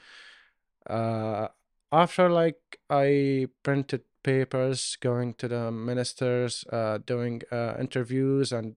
[0.89, 1.49] Uh
[1.91, 8.75] after like i printed papers going to the ministers uh doing uh interviews and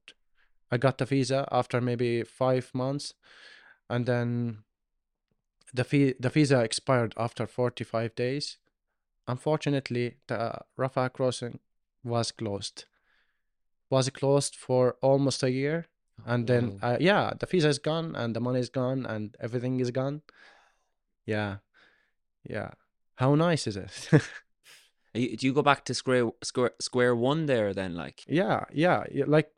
[0.70, 3.14] i got the visa after maybe five months.
[3.90, 4.64] And then
[5.72, 8.58] the fee the visa expired after 45 days.
[9.26, 11.61] Unfortunately the rafah crossing
[12.04, 12.84] was closed.
[13.90, 15.87] Was closed for almost a year.
[16.26, 19.80] And then uh, yeah the visa is gone and the money is gone and everything
[19.80, 20.20] is gone.
[21.24, 21.56] Yeah.
[22.44, 22.72] Yeah.
[23.16, 24.11] How nice is it
[25.14, 27.94] you- do you go back to square square square one there then?
[27.94, 29.50] Like yeah yeah yeah, like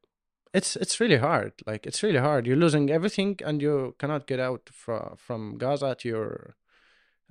[0.52, 4.40] it's it's really hard like it's really hard you're losing everything and you cannot get
[4.40, 6.56] out from from gaza to your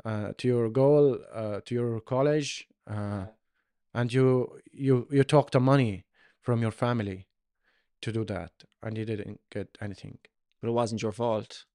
[0.05, 3.25] uh, to your goal uh, to your college uh,
[3.93, 6.05] and you you you took the money
[6.41, 7.27] from your family
[8.01, 8.51] to do that
[8.81, 10.17] and you didn't get anything
[10.61, 11.65] but it wasn't your fault.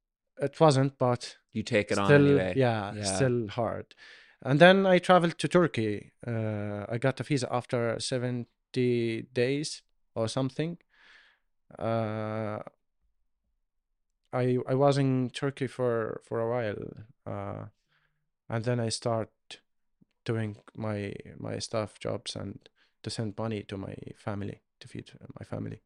[0.41, 2.55] it wasn't but You take it on still anyway.
[2.57, 3.05] yeah, Yeah.
[3.17, 3.95] still hard
[4.45, 6.13] and then i traveled to turkey.
[6.27, 9.83] Uh, i got a visa after 70 days
[10.15, 10.79] or something.
[11.79, 12.59] Uh,
[14.33, 16.85] i i was in turkey for for a while
[17.27, 17.65] uh,
[18.49, 19.31] and then i start
[20.25, 22.69] doing my my staff jobs and
[23.03, 25.83] to send money to my family to feed my family.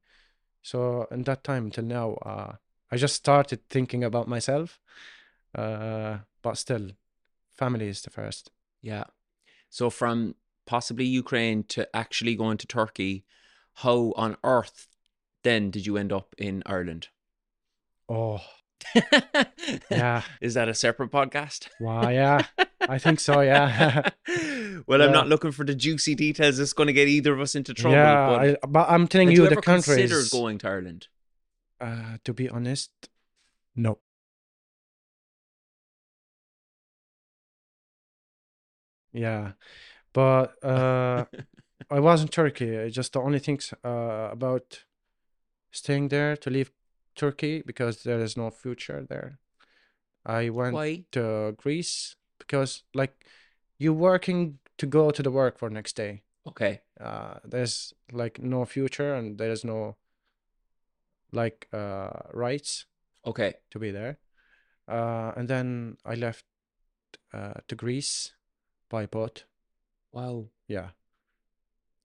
[0.63, 2.53] So in that time till now uh,
[2.91, 4.81] i just started thinking about myself
[5.55, 6.91] uh, but still
[7.59, 8.51] family is the first
[8.83, 9.05] Yeah.
[9.71, 10.35] So from
[10.67, 13.25] possibly Ukraine to actually going to Turkey,
[13.83, 14.87] how on earth
[15.43, 17.09] then did you end up in Ireland?
[18.09, 18.41] oh
[19.91, 21.69] yeah Is that a separate podcast?
[21.81, 22.47] wow yeah
[22.89, 24.09] i think so yeah
[24.87, 27.55] well, I'm not looking for the juicy details that's going to get either of us
[27.55, 27.97] into trouble.
[27.97, 31.09] yeah but I, but i'm telling you you the ever countries considered going to Ireland?
[31.81, 32.91] uh, to be honest
[33.75, 33.99] no
[39.19, 39.53] yeah
[40.13, 41.25] but uh
[41.91, 44.85] i was in turkey just the only things uh about
[45.71, 46.71] staying there to leave
[47.15, 49.39] turkey because there is no future there
[50.25, 51.05] i went Why?
[51.13, 53.25] to greece because like
[53.79, 56.23] you're working to go to the work for next day.
[56.47, 56.81] Okay.
[57.01, 59.97] Uh, there's like no future and there's no
[61.33, 62.87] like uh rights
[63.27, 63.55] Okay.
[63.71, 64.19] to be there.
[64.89, 66.45] Uh, and then I left
[67.35, 68.33] uh, to Greece
[68.89, 69.45] by boat.
[70.13, 70.47] Wow.
[70.67, 70.91] Yeah,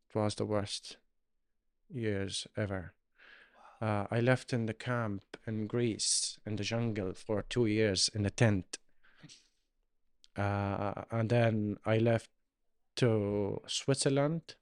[0.09, 0.97] it was the worst
[1.89, 2.93] years ever.
[3.81, 8.25] Uh, I left in the camp in Greece in the jungle for two years in
[8.25, 8.77] a tent.
[10.37, 12.29] Uh, and then I left
[12.95, 14.55] to Switzerland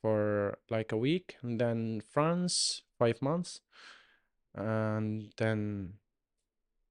[0.00, 3.60] for like a week, and then France five months,
[4.54, 5.94] and then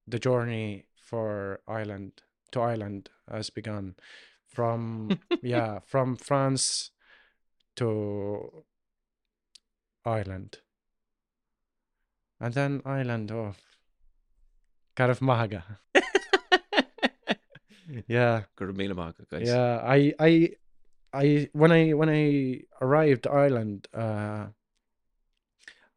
[0.06, 3.96] the journey for Ireland to Ireland has begun.
[4.46, 6.90] From yeah from France
[7.76, 8.64] to
[10.04, 10.58] Ireland.
[12.40, 13.54] And then Ireland oh
[14.96, 15.62] Carif Mahaga
[18.08, 18.42] yeah.
[18.56, 19.46] Gurmila guys.
[19.48, 20.50] yeah I I
[21.12, 24.46] I when I when I arrived Ireland uh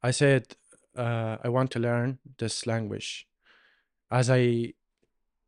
[0.04, 0.56] I said
[0.98, 3.26] uh I want to learn this language.
[4.12, 4.74] As I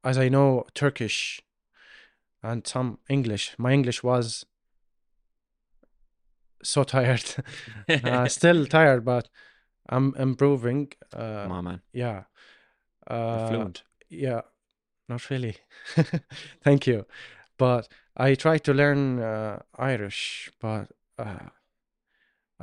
[0.04, 1.42] as I know Turkish
[2.44, 3.56] and some English.
[3.58, 4.46] My English was
[6.64, 7.24] so tired.
[7.90, 9.30] uh, still tired, but
[9.90, 10.92] I'm improving.
[11.16, 11.82] Uh, on, man.
[11.94, 12.24] yeah.
[13.08, 13.84] Uh, fluent.
[14.10, 14.42] yeah,
[15.10, 15.58] not really.
[16.64, 17.06] Thank you.
[17.58, 20.88] But I tried to learn uh, Irish, but
[21.18, 21.50] uh,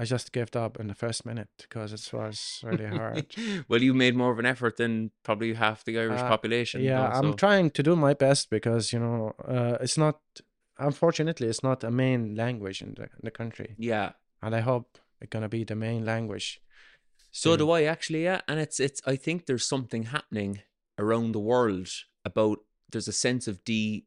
[0.01, 3.27] I just gave up in the first minute because it was really hard.
[3.69, 6.81] well, you made more of an effort than probably half the Irish Uh, population.
[6.83, 10.21] yeah, though, I'm trying to do my best because you know uh, it's not.
[10.79, 14.13] Unfortunately, it's not a main language in the, in the country, Yeah.
[14.43, 16.61] and I hope it's gonna be the main language.
[17.33, 17.59] So soon.
[17.59, 18.41] do I actually, yeah.
[18.49, 20.63] And it's it's I think there's something happening
[20.97, 21.89] around the world
[22.25, 22.59] about
[22.91, 24.07] there's a sense of de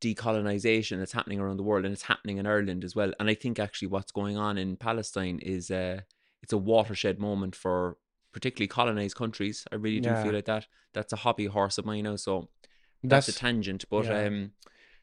[0.00, 3.12] decolonization that's happening around the world and it's happening in Ireland as well.
[3.18, 6.00] And I think actually what's going on in Palestine is uh
[6.42, 7.96] it's a watershed moment for
[8.32, 9.66] particularly colonized countries.
[9.72, 10.22] I really do Yeah.
[10.22, 10.66] feel like that.
[10.94, 12.16] That's a hobby horse of mine now.
[12.16, 12.48] So
[13.02, 13.84] that's, That's a tangent.
[13.90, 14.26] But yeah.
[14.26, 14.52] um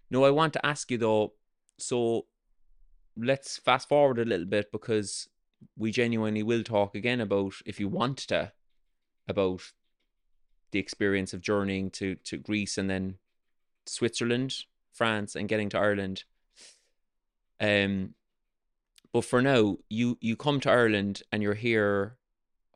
[0.09, 1.33] no, I want to ask you though,
[1.77, 2.27] so
[3.17, 5.27] let's fast forward a little bit because
[5.77, 8.51] we genuinely will talk again about if you want to
[9.27, 9.61] about
[10.71, 13.17] the experience of journeying to to Greece and then
[13.87, 14.55] Switzerland,
[14.95, 16.23] France, and getting to Ireland.
[17.59, 18.15] Um,
[19.13, 22.17] but for now, you you come to Ireland and you're here.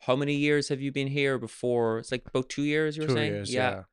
[0.02, 2.00] How many years have you been here before?
[2.00, 2.96] It's like about two years.
[2.96, 3.54] You were two saying, years.
[3.54, 3.84] Yeah,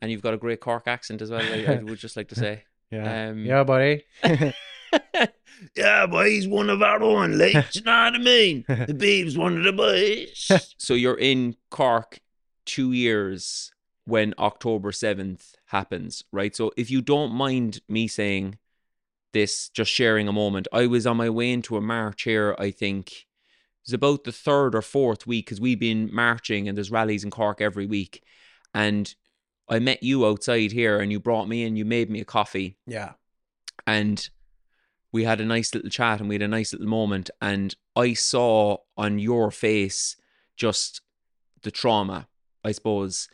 [0.00, 1.42] and you've got a great Cork accent as well.
[1.42, 2.64] I, I would just like to say.
[2.90, 4.04] yeah, Um, yeah, buddy.
[5.76, 8.64] yeah, boy, he's one of our own, like, you know what I mean?
[8.86, 10.74] The babe's one of the boys.
[10.78, 12.20] so you're in Cork
[12.64, 13.72] two years
[14.06, 16.54] when October 7th happens, right?
[16.54, 18.58] So if you don't mind me saying
[19.32, 22.70] this, just sharing a moment, I was on my way into a march here, I
[22.70, 23.10] think.
[23.10, 27.24] It was about the third or fourth week because we've been marching and there's rallies
[27.24, 28.22] in Cork every week.
[28.72, 29.14] And
[29.68, 32.78] I met you outside here and you brought me in, you made me a coffee
[32.86, 33.12] yeah,
[33.86, 34.28] and
[35.12, 38.12] we had a nice little chat and we had a nice little moment and i
[38.12, 40.16] saw on your face
[40.56, 41.00] just
[41.62, 42.28] the trauma
[42.64, 43.28] i suppose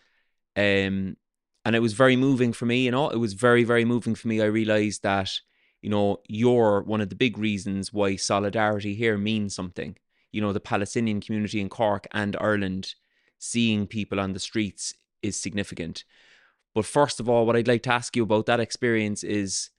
[0.56, 1.16] um
[1.64, 4.28] and it was very moving for me you know it was very very moving for
[4.28, 4.40] me.
[4.40, 5.30] I realized that
[5.80, 9.96] you know you're one of the big reasons why solidarity here means something.
[10.30, 12.94] You know the palestinian community in cork and ireland
[13.38, 16.04] seeing people on the streets is significant.
[16.74, 19.70] But first of all what i'd like to ask you about that experience is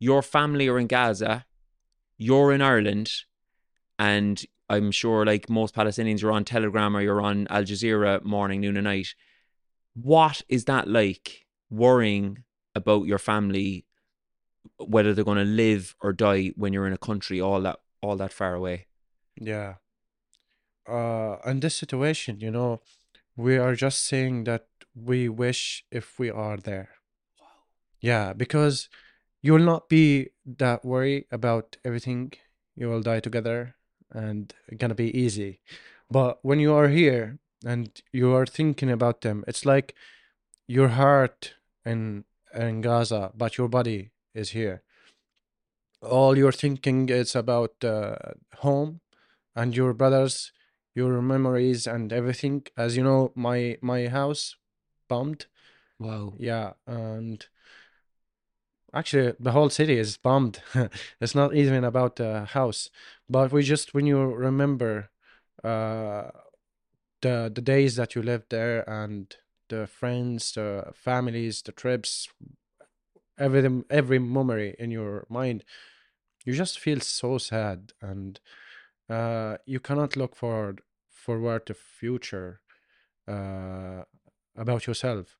[0.00, 1.44] your family are in Gaza,
[2.16, 3.12] you're in Ireland,
[3.98, 8.62] and I'm sure, like most Palestinians, you're on Telegram or you're on Al Jazeera morning,
[8.62, 9.14] noon, and night.
[9.94, 13.86] What is that like worrying about your family,
[14.78, 18.16] whether they're going to live or die when you're in a country all that all
[18.16, 18.86] that far away?
[19.40, 19.74] yeah.
[20.88, 22.80] Uh, in this situation, you know,
[23.36, 26.90] we are just saying that we wish if we are there.
[27.40, 27.46] Wow.
[28.00, 28.88] Yeah, because
[29.40, 32.32] you will not be that worried about everything.
[32.74, 33.76] You will die together
[34.10, 35.60] and it's gonna be easy.
[36.10, 39.94] But when you are here and you are thinking about them, it's like
[40.66, 41.54] your heart
[41.84, 44.82] in in Gaza, but your body is here.
[46.02, 48.16] All you're thinking is about uh,
[48.58, 49.00] home
[49.54, 50.52] and your brothers,
[50.94, 52.66] your memories and everything.
[52.76, 54.56] As you know, my my house
[55.08, 55.46] bombed.
[55.98, 56.34] Wow.
[56.38, 57.46] Yeah, and
[58.94, 60.62] actually the whole city is bombed.
[61.20, 62.90] it's not even about the house,
[63.28, 65.10] but we just when you remember
[65.62, 66.30] uh
[67.22, 69.36] the the days that you lived there and
[69.68, 72.28] the friends, the families, the trips,
[73.38, 75.64] every every memory in your mind
[76.44, 78.40] you just feel so sad and
[79.08, 82.60] uh, you cannot look forward forward to future
[83.28, 84.02] uh,
[84.56, 85.36] about yourself.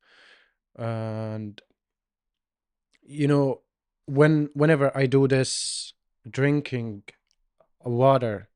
[0.76, 1.60] And
[3.02, 3.60] you know
[4.06, 5.94] when whenever i do this
[6.28, 7.02] drinking
[7.84, 8.48] water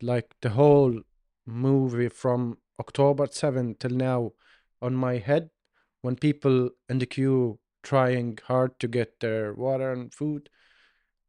[0.00, 1.02] like the whole
[1.46, 4.32] movie from october 7 till now
[4.80, 5.50] on my head
[6.02, 10.48] when people in the queue trying hard to get their water and food.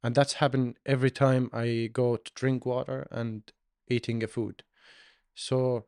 [0.03, 3.51] And that's happened every time i go to drink water and
[3.87, 4.63] eating a food.
[5.33, 5.85] So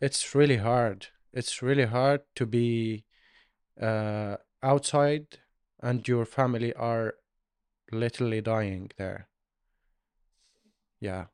[0.00, 1.08] it's really hard.
[1.32, 3.04] It's really hard to be
[3.80, 5.38] uh, outside
[5.82, 7.14] and your family are
[7.92, 9.28] literally dying there.
[11.00, 11.26] Yeah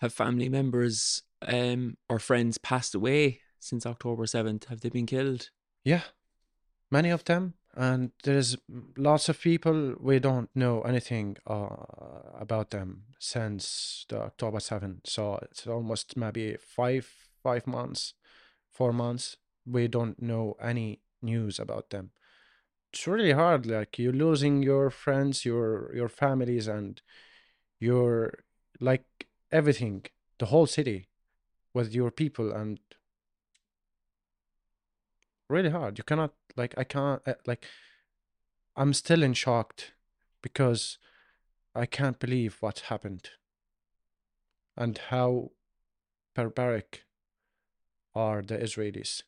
[0.00, 4.66] Have family members um, or friends passed away since October 7th?
[4.66, 5.50] Have they been killed?
[5.86, 6.02] yeah
[6.90, 8.56] many of them and there's
[8.96, 11.68] lots of people we don't know anything uh,
[12.38, 17.08] about them since the october 7 so it's almost maybe five
[17.42, 18.14] five months
[18.68, 22.10] four months we don't know any news about them
[22.92, 27.00] it's really hard like you're losing your friends your your families and
[27.78, 28.40] your
[28.80, 30.04] like everything
[30.38, 31.08] the whole city
[31.74, 32.78] with your people and
[35.48, 37.66] really hard you cannot like i can't uh, like
[38.76, 39.92] i'm still in shocked
[40.42, 40.98] because
[41.74, 43.30] i can't believe what happened
[44.76, 45.50] and how
[46.34, 47.04] barbaric
[48.14, 49.22] are the israelis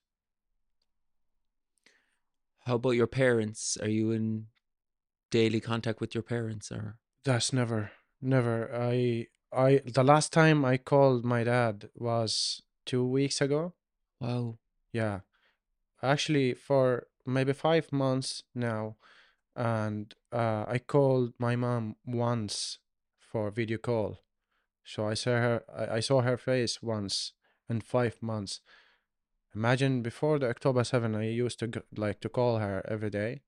[2.68, 3.78] How about your parents?
[3.80, 4.48] Are you in
[5.30, 6.98] daily contact with your parents or?
[7.24, 7.90] that's never
[8.20, 13.74] never i i the last time i called my dad was two weeks ago.
[14.20, 14.58] Wow.
[14.92, 15.20] yeah.
[16.02, 18.96] Actually for maybe five months now
[19.54, 22.78] and uh, i called my mom once
[23.18, 24.20] for video call.
[24.84, 27.32] So i saw her I, I saw her face once
[27.68, 28.60] in five months.
[29.54, 33.42] Imagine before the october 7 i used to like to call her every day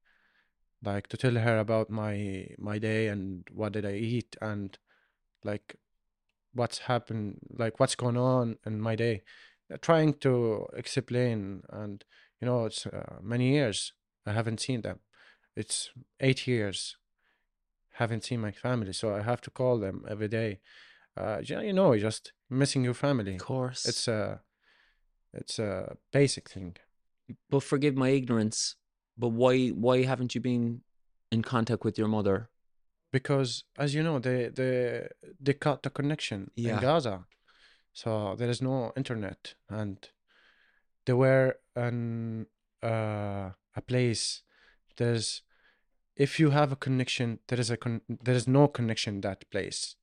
[0.83, 4.79] like to tell her about my my day and what did i eat and
[5.45, 5.77] like
[6.53, 9.23] what's happened like what's going on in my day
[9.73, 12.05] Uh, trying to explain and
[12.41, 13.95] you know it's uh, many years
[14.27, 14.99] i haven't seen them
[15.55, 16.97] it's eight years
[18.01, 20.51] haven't seen my family so i have to call them every day
[21.17, 23.89] uh yeah, you know just missing your family Of course.
[23.91, 24.41] it's a
[25.33, 26.77] it's a basic thing
[27.49, 28.77] but forgive my ignorance.
[29.17, 30.83] But why why haven't you been
[31.31, 32.49] in contact with your mother?
[33.13, 35.07] Because as you know they they
[35.41, 36.75] they cut the connection Yeah.
[36.75, 37.27] in gaza.
[37.93, 39.97] So there is no internet and
[41.05, 42.47] they were in
[42.83, 44.43] uh, a place
[44.97, 45.43] there's
[46.17, 49.51] if you have a connection there is a con- there is no connection in that
[49.51, 49.97] place.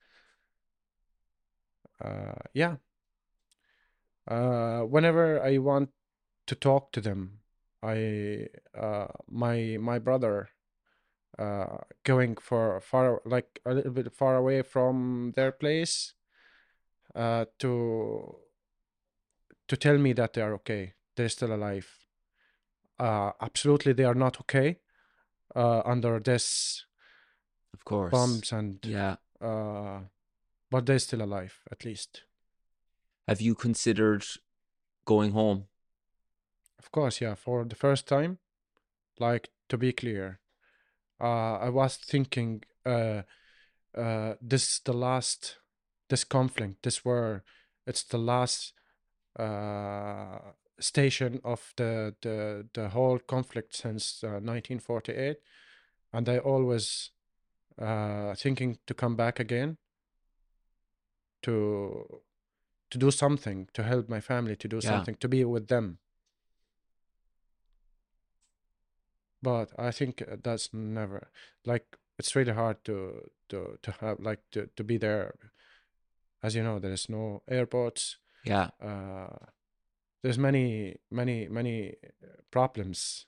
[2.04, 2.76] Uh, yeah.
[4.28, 5.90] Uh, whenever i want
[6.46, 7.40] to talk to them
[7.82, 8.46] i
[8.78, 10.50] uh, my my brother
[11.40, 16.14] uh, going for far like a little bit far away from their place
[17.16, 18.36] uh, to
[19.68, 21.88] to tell me that they are okay they're still alive
[23.00, 24.80] uh, absolutely they are not okay
[25.56, 26.86] uh, under this
[27.74, 28.12] Of course.
[28.12, 29.18] bombs and Yeah.
[29.42, 30.00] uh,
[30.72, 32.24] but they're still alive at least
[33.28, 34.26] Have you considered
[35.06, 35.68] going home?
[36.80, 38.38] of course yeah for the first time
[39.20, 40.40] like to be clear
[41.26, 43.22] i was thinking uh,
[43.98, 45.58] uh, this is the last
[46.10, 47.44] this conflict this war
[47.86, 48.74] it's the last
[49.40, 50.40] uh,
[50.80, 55.38] station of the, the the whole conflict since uh, 1948
[56.14, 57.12] and i always
[57.82, 59.78] uh, thinking to come back again
[61.42, 62.22] to
[62.90, 64.92] to do something to help my family to do Yeah.
[64.92, 66.00] something to be with them
[69.42, 71.30] but i think that's never
[71.66, 75.36] like it's really hard to to to have like to, to be there
[76.44, 78.70] as you know there's no airports Yeah.
[78.82, 79.46] uh
[80.24, 81.90] there's many many many
[82.24, 83.26] uh, problems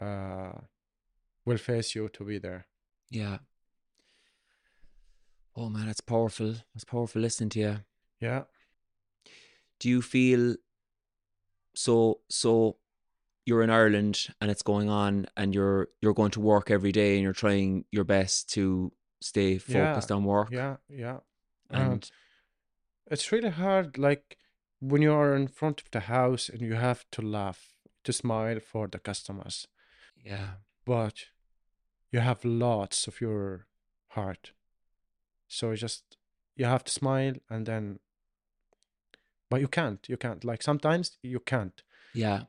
[0.00, 0.52] uh
[1.44, 2.66] will face you to be there
[3.10, 3.38] Yeah.
[5.58, 6.54] Oh man, that's powerful.
[6.74, 7.76] That's powerful listening to you.
[8.20, 8.42] yeah
[9.80, 10.56] Do you feel
[11.74, 12.76] so so
[13.46, 17.14] you're in Ireland and it's going on and you're you're going to work every day
[17.14, 21.18] and you're trying your best to stay Yeah, focused on work yeah yeah
[21.70, 22.10] and
[23.10, 24.36] it's really hard like
[24.80, 27.60] when you are in front of the house and you have to laugh
[28.04, 29.66] to smile for the customers
[30.24, 30.48] Yeah.
[30.84, 31.26] but
[32.12, 33.66] you have lots of your
[34.08, 34.52] heart.
[35.48, 36.16] So just
[36.56, 37.98] you have to smile and then
[39.50, 40.08] but you can't.
[40.08, 40.44] You can't.
[40.44, 41.82] Like sometimes you can't.
[42.14, 42.42] Yeah.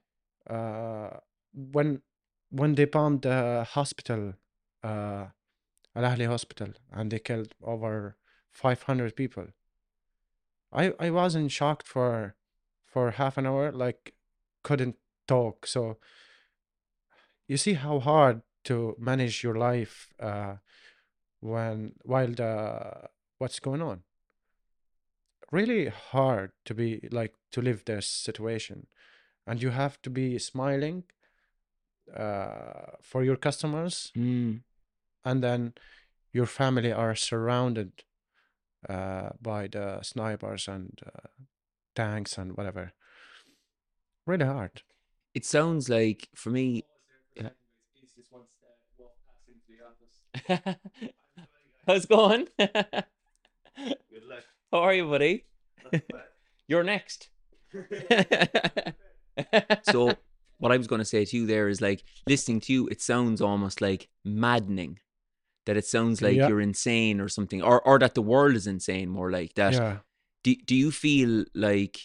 [0.49, 2.01] When
[2.49, 4.33] when they bombed the hospital,
[4.83, 5.31] Al
[5.95, 8.17] Ahli hospital and they killed over
[8.51, 9.47] 500 people.
[10.71, 12.35] I I wasn't shocked for
[12.85, 14.13] for half an hour like
[14.63, 15.67] couldn't talk.
[15.67, 15.97] So
[17.47, 20.55] you see how hard to manage your life uh,
[21.39, 24.03] when while the what's going on.
[25.51, 28.87] Really hard to be like to live this situation,
[29.47, 31.03] and you have to be smiling
[32.15, 34.61] uh, for your customers, Mm.
[35.25, 35.73] and then
[36.33, 38.03] your family are surrounded
[38.89, 41.27] uh, by the snipers and uh,
[41.95, 42.93] tanks and whatever.
[44.25, 44.83] Really hard.
[45.33, 46.83] It sounds like for me.
[47.35, 47.49] Yeah.
[51.87, 52.47] How's it going?
[52.57, 54.43] Good luck.
[54.71, 55.45] How are you, buddy?
[56.67, 57.29] You're next.
[59.83, 60.13] so,
[60.59, 63.01] what I was going to say to you there is like listening to you, it
[63.01, 64.99] sounds almost like maddening.
[65.65, 66.47] That it sounds like Yeah.
[66.47, 69.09] you're insane or something, or or that the world is insane.
[69.09, 69.73] More like that.
[69.73, 69.97] Yeah.
[70.43, 71.99] Do Do you feel like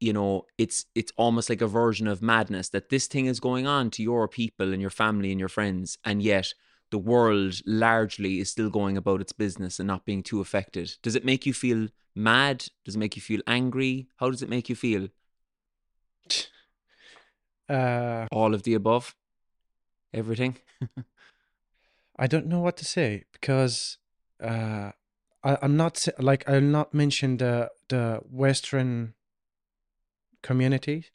[0.00, 3.66] you know it's it's almost like a version of madness that this thing is going
[3.66, 6.54] on to your people and your family and your friends, and yet
[6.90, 10.96] the world largely is still going about its business and not being too affected.
[11.02, 12.64] Does it make you feel mad?
[12.84, 14.08] Does it make you feel angry?
[14.16, 15.08] How does it make you feel?
[17.68, 19.14] Uh, All of the above?
[20.12, 20.56] Everything?
[22.18, 23.98] I don't know what to say because
[24.42, 24.92] uh,
[25.44, 29.14] I, I'm not like I'll not mention the the Western
[30.42, 31.06] community.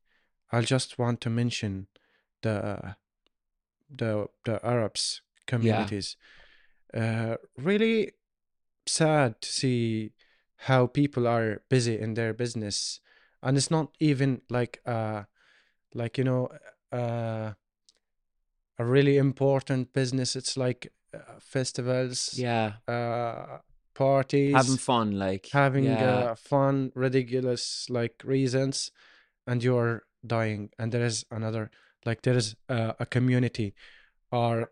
[0.52, 1.88] I'll just want to mention
[2.42, 2.96] the
[3.90, 6.18] the the Arabs communities.
[6.94, 8.12] Uh, really
[8.86, 10.12] sad to see
[10.68, 13.00] how people are busy in their business,
[13.42, 15.24] and it's not even like uh
[15.94, 16.50] like you know
[16.92, 17.54] uh
[18.80, 20.36] a really important business.
[20.36, 22.74] It's like uh, festivals, Yeah.
[22.88, 23.60] uh,
[23.94, 26.32] parties, Having fun, like having yeah.
[26.32, 28.92] uh, fun, ridiculous like reasons,
[29.46, 30.72] and you're dying.
[30.80, 31.70] And there is another,
[32.06, 33.74] like there is uh, a community
[34.32, 34.72] are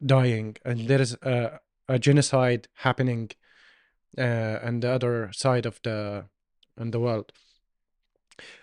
[0.00, 1.58] dying, and there is a,
[1.88, 3.30] a genocide happening,
[4.16, 6.24] uh, on the other side of the
[6.80, 7.32] in the world.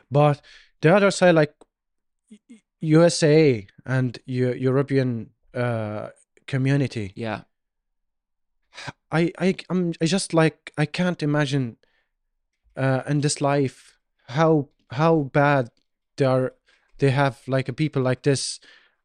[0.09, 0.41] But
[0.81, 1.53] the other side, like
[2.81, 6.09] USA and Eu- European uh,
[6.47, 7.41] community, yeah.
[9.11, 11.77] I I I'm I just like I can't imagine
[12.75, 13.97] uh in this life
[14.27, 15.69] how how bad
[16.17, 16.53] they are
[16.97, 18.59] they have like a people like this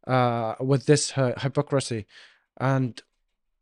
[0.06, 2.06] uh with this hypocrisy.
[2.58, 3.00] And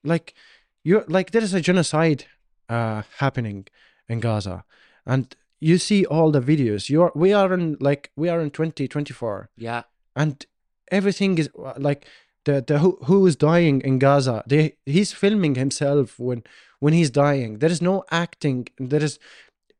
[0.04, 0.34] like
[0.82, 2.24] you like there is a genocide
[2.68, 3.66] uh happening
[4.08, 4.64] in Gaza.
[5.06, 9.50] And you see all the videos you're we are in like we are in 2024
[9.56, 9.82] Yeah.
[10.16, 10.46] and
[10.90, 12.06] everything is like
[12.44, 14.42] the the who, who is dying in Gaza.
[14.46, 16.44] They he's filming himself when
[16.80, 17.58] when he's dying.
[17.58, 18.68] There is no acting.
[18.78, 19.18] There is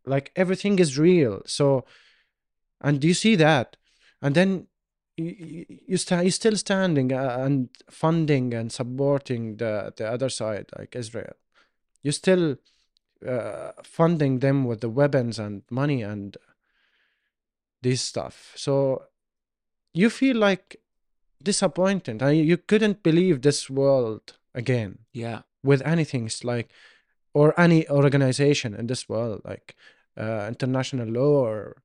[0.05, 1.41] like everything is real.
[1.47, 1.85] So,
[2.81, 3.77] and do you see that,
[4.21, 4.67] and then
[5.17, 10.67] you you sta- you're still standing uh, and funding and supporting the the other side
[10.79, 11.35] like Israel.
[12.03, 12.57] You're still
[13.27, 16.37] uh, funding them with the weapons and money and
[17.83, 18.53] this stuff.
[18.57, 19.03] So
[19.95, 20.77] you feel like
[21.43, 22.21] disappointed.
[22.23, 25.43] and you couldn't believe this world again Yeah.
[25.63, 26.69] with anything it's like
[27.33, 29.77] or any organization in this world like
[30.17, 31.77] uh, international law or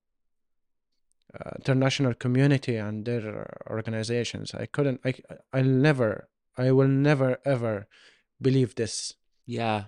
[1.40, 5.14] uh, international community and their organizations i couldn't i
[5.52, 6.28] i'll never
[6.58, 7.88] i will never ever
[8.42, 9.16] believe this
[9.46, 9.84] Yeah.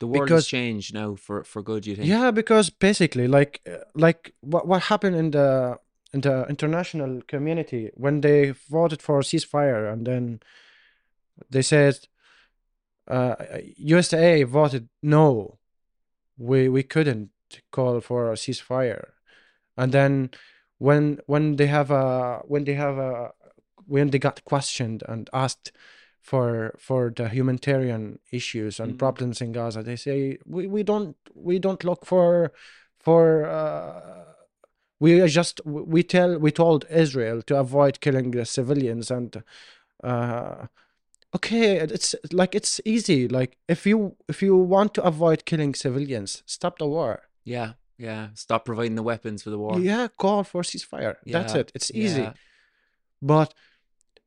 [0.00, 2.08] The world Because- has changed now for for good, you think?
[2.08, 5.78] Yeah, because basically, like, uh, like what what happened in the
[6.12, 10.40] in the international community when they voted for a ceasefire, and then
[11.50, 12.08] they said,
[13.08, 13.34] uh,
[13.76, 15.58] USA voted no,
[16.38, 17.30] we we couldn't
[17.70, 19.10] call for a ceasefire,
[19.76, 20.30] and then
[20.78, 23.32] when when they have a when they have a
[23.86, 25.72] when they got questioned and asked
[26.30, 28.04] for for the humanitarian
[28.38, 28.98] issues and Mhm.
[29.04, 29.80] problems in Gaza.
[29.82, 30.18] They say
[30.54, 31.16] we, we don't
[31.48, 32.28] we don't look for
[33.06, 33.24] for
[33.60, 34.24] uh,
[35.04, 39.30] we are just we tell we told Israel to avoid killing the civilians and
[40.10, 40.66] uh,
[41.36, 41.66] okay
[41.96, 46.74] it's like it's easy like if you if you want to avoid killing civilians stop
[46.78, 47.12] the war
[47.56, 47.70] Yeah.
[48.08, 48.24] Yeah.
[48.34, 49.74] Stop providing the weapons for the war.
[49.90, 52.32] yeah call for ceasefire that's it it's easy Yeah.
[53.34, 53.48] but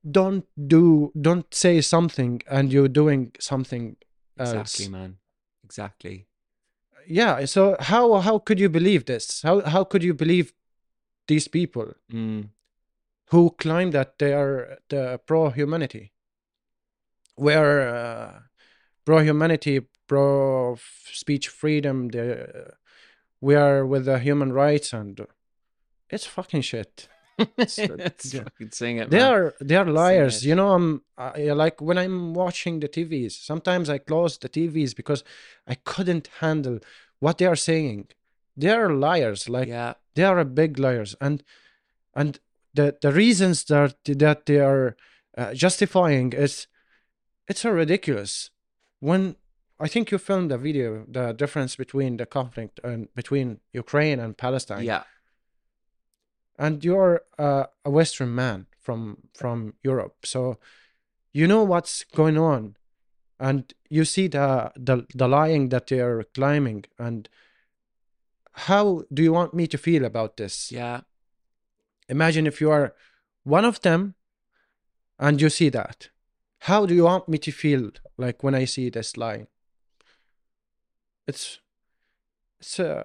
[0.03, 3.97] don't do don't say something and you're doing something
[4.39, 4.51] else.
[4.53, 5.17] Exactly, man.
[5.63, 6.27] Exactly.
[7.07, 7.45] Yeah.
[7.45, 9.41] So how how could you believe this?
[9.41, 10.53] How how could you believe
[11.27, 12.49] these people Mm.
[13.31, 16.13] who claim that they are the pro humanity?
[17.37, 18.39] We're uh,
[19.05, 20.77] pro humanity, pro
[21.11, 22.09] speech freedom.
[22.09, 22.73] The,
[23.41, 25.19] we are with the human rights and
[26.09, 27.07] it's fucking shit.
[27.38, 27.77] It's
[28.33, 28.43] yeah.
[28.71, 29.09] saying it.
[29.09, 29.33] They man.
[29.33, 30.45] are they are liars.
[30.45, 33.31] You know, I'm I, like when I'm watching the TVs.
[33.31, 35.23] Sometimes I close the TVs because
[35.67, 36.79] I couldn't handle
[37.19, 38.07] what they are saying.
[38.55, 39.47] They are liars.
[39.49, 39.93] Like yeah.
[40.15, 41.43] they are a big liars, and
[42.15, 42.39] and
[42.73, 44.95] the the reasons that that they are
[45.38, 46.67] uh, justifying is
[47.47, 48.49] it's so ridiculous.
[48.99, 49.35] When
[49.79, 54.35] I think you filmed a video, the difference between the conflict and between Ukraine and
[54.38, 55.03] Palestine Yeah.
[56.58, 60.26] And you're uh, a western man from from europe.
[60.26, 60.58] So
[61.34, 62.76] you know what's going on.
[63.39, 66.86] And you see the the, the lying that they're climbing.
[66.97, 67.30] And
[68.53, 70.72] how do you want me to feel about this?
[70.72, 71.01] Yeah.
[72.10, 72.93] imagine if you are
[73.43, 74.16] one of them
[75.20, 76.10] and you see that.
[76.60, 79.47] How do you want me to feel like when i see this lying?
[81.28, 81.60] It's
[82.60, 83.03] it's uh,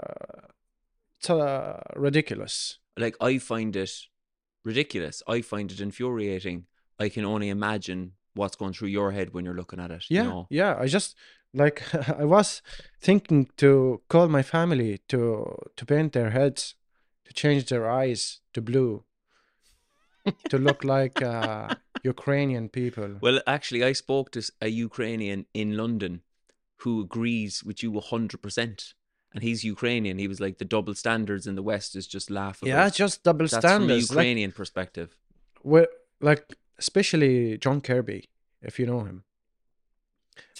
[1.18, 3.90] it's uh, ridiculous Like I find it
[4.64, 5.22] ridiculous.
[5.26, 6.66] I find it infuriating.
[6.98, 10.04] I can only imagine what's going through your head when you're looking at it.
[10.08, 10.46] yeah You know?
[10.48, 11.14] yeah i just
[11.52, 11.82] like
[12.18, 12.62] i was
[13.00, 16.74] thinking to call my family to to paint their heads
[17.26, 19.04] to change their eyes to blue
[20.50, 21.74] to look like uh
[22.04, 26.22] ukrainian people Well, actually, I spoke to a Ukrainian in London
[26.82, 28.94] who agrees with you 100%.
[29.34, 30.18] And he's Ukrainian.
[30.18, 32.68] He was like, the double standards in the West is just laughable.
[32.68, 35.16] yeah just double That's from a standards like, Ukrainian perspective.
[35.62, 35.86] we
[36.20, 36.44] like
[36.78, 38.20] especially john kirby
[38.62, 39.18] if you know him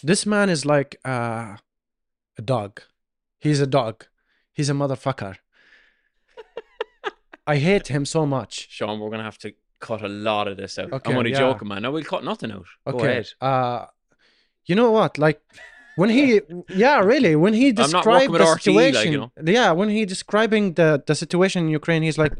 [0.02, 1.56] this man is like uh,
[2.38, 2.82] a dog
[3.40, 4.06] he's a dog
[4.52, 5.36] he's a motherfucker
[7.46, 9.52] i hate him so much Sean, we're going to have to
[9.82, 10.92] cut a lot of this out.
[10.92, 11.38] Okay, I'm only yeah.
[11.38, 11.82] joking, man.
[11.82, 12.66] No, we'll cut nothing out.
[12.86, 13.24] Okay.
[13.40, 13.86] Uh,
[14.64, 15.18] you know what?
[15.18, 15.42] Like
[15.96, 19.32] when he, yeah, really, when he described the like, situation, you know.
[19.44, 22.32] yeah, when he describing the the situation in Ukraine, he's like,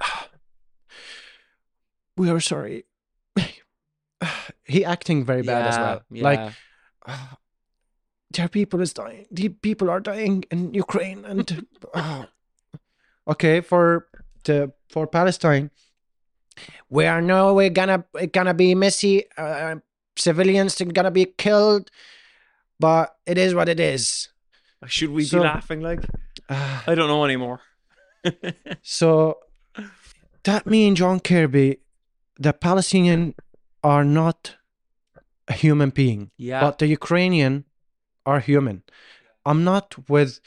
[2.16, 2.84] "We are sorry."
[4.64, 6.02] he acting very bad as Yeah, well.
[6.10, 6.52] Like, yeah.
[7.06, 7.38] "Ah,
[8.30, 9.26] their people is dying.
[9.30, 12.28] The people are dying in Ukraine, and ah."
[13.26, 14.06] okay for
[14.44, 15.70] the for Palestine.
[16.88, 19.24] We are no, we're gonna gonna be messy.
[19.36, 19.76] Uh,
[20.16, 21.90] civilians are gonna be killed,
[22.80, 24.28] but it is what it is.
[24.86, 26.00] Should we So- be laughing like?
[26.50, 27.60] Ah, I don't know anymore.
[28.82, 29.38] so
[30.44, 31.78] that means John Kirby,
[32.38, 33.34] the Palestinian
[33.82, 34.56] are not
[35.48, 36.30] a human being.
[36.36, 36.60] yeah.
[36.60, 37.64] but the Ukrainian
[38.26, 38.82] are human.
[39.44, 40.40] I'm not with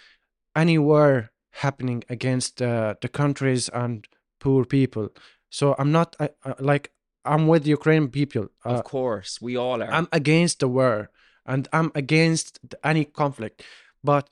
[0.56, 4.08] any war happening against uh, the countries and
[4.40, 5.10] poor people.
[5.50, 6.92] So I'm not uh, uh, like
[7.26, 8.46] I'm with the Ukrainian people.
[8.66, 9.92] Uh, of course, we all are.
[9.92, 11.10] I'm against the war
[11.48, 13.64] and I'm against any conflict.
[14.04, 14.30] But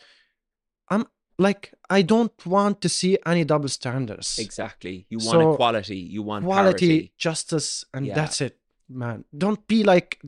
[0.90, 1.06] I'm
[1.38, 4.38] like I don't want to see any double standards.
[4.40, 5.06] exactly.
[5.10, 5.98] You want So, equality.
[5.98, 7.12] You want Quality, parity.
[7.18, 8.16] justice, and Yeah.
[8.16, 8.58] that's it,
[8.90, 9.26] man.
[9.38, 10.20] Don't be like,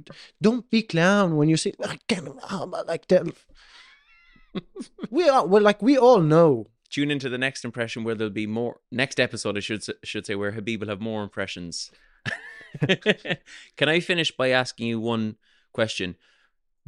[0.42, 3.34] don't be clown when you say like that.
[5.10, 6.68] we are, well, like we all know.
[6.90, 8.80] Tune into the next impression where there'll be more.
[8.92, 11.92] Next episode, I should should say, where Habib will have more impressions.
[13.78, 15.36] Can I finish by asking you one
[15.74, 16.16] question?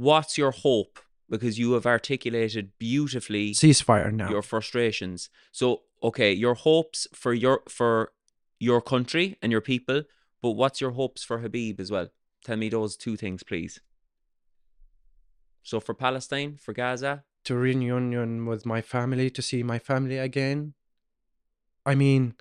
[0.07, 0.99] What's your hope?
[1.29, 4.29] Because you have articulated beautifully Ceasefire now.
[4.29, 5.29] your frustrations.
[5.51, 8.13] So, okay, your hopes for your for
[8.59, 10.03] your country and your people,
[10.41, 12.07] but what's your hopes for Habib as well?
[12.43, 13.81] Tell me those two things, please.
[15.63, 20.73] So, for Palestine, for Gaza, to reunion with my family to see my family again
[21.85, 22.33] i mean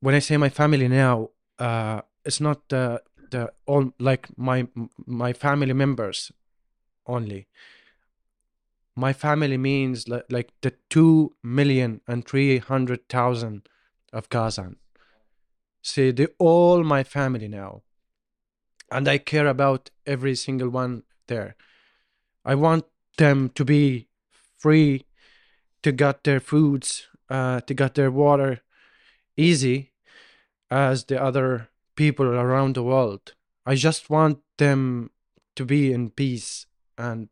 [0.00, 4.66] when i say my family now uh it's not the the all like my
[5.06, 6.30] my family members
[7.06, 7.46] only
[8.96, 13.68] my family means like, like the two million and three hundred thousand
[14.12, 14.76] of Gazan.
[15.82, 17.82] See, they all my family now,
[18.90, 21.56] and I care about every single one there.
[22.44, 22.86] I want
[23.18, 24.08] them to be
[24.56, 25.04] free
[25.82, 28.62] to get their foods, uh, to get their water
[29.36, 29.92] easy
[30.70, 33.34] as the other people around the world.
[33.66, 35.10] I just want them
[35.54, 36.66] to be in peace
[36.98, 37.28] and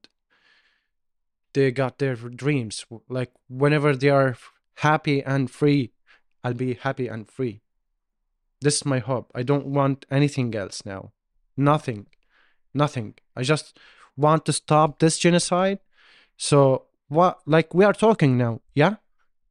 [1.52, 2.84] they got their dreams.
[3.08, 4.36] Like whenever they are
[4.76, 5.92] happy and free,
[6.42, 7.62] I'll be happy and free.
[8.60, 9.30] This is my hope.
[9.34, 11.12] I don't want anything else now.
[11.56, 12.06] Nothing.
[12.72, 13.14] Nothing.
[13.36, 13.78] I just
[14.16, 15.78] want to stop this genocide.
[16.36, 18.96] So what like we are talking now, yeah?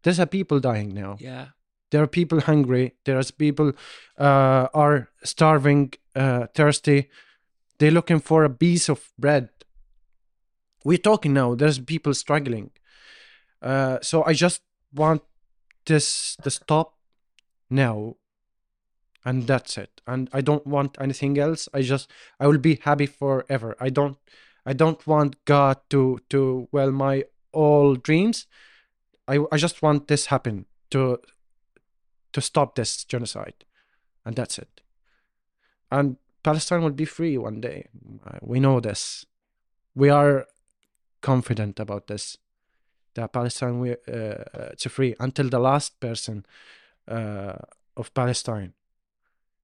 [0.04, 1.18] There's a people dying now.
[1.20, 1.48] Yeah.
[1.92, 2.96] There are people hungry.
[3.06, 3.74] There's people
[4.18, 7.10] uh, are starving, uh, thirsty.
[7.78, 9.50] They're looking for a piece of bread.
[10.84, 11.56] We're talking now.
[11.56, 12.72] There's people struggling.
[13.62, 14.62] Uh, so I just
[14.94, 15.22] want
[15.86, 16.96] this to stop
[17.70, 18.16] now,
[19.24, 20.02] and that's it.
[20.06, 21.70] And I don't want anything else.
[21.74, 23.76] I just I will be happy forever.
[23.80, 24.18] I don't
[24.66, 28.48] I don't want God to to well my all dreams.
[29.28, 31.20] I I just want this happen to
[32.34, 33.66] to stop this genocide,
[34.26, 34.82] and that's it.
[35.90, 37.88] And Palestine will be free one day.
[38.42, 39.26] We know this.
[39.96, 40.48] We are
[41.24, 42.38] confident about this.
[43.16, 46.46] That Palestine will uh, it's free until the last person
[47.08, 47.54] uh,
[47.96, 48.74] of Palestine.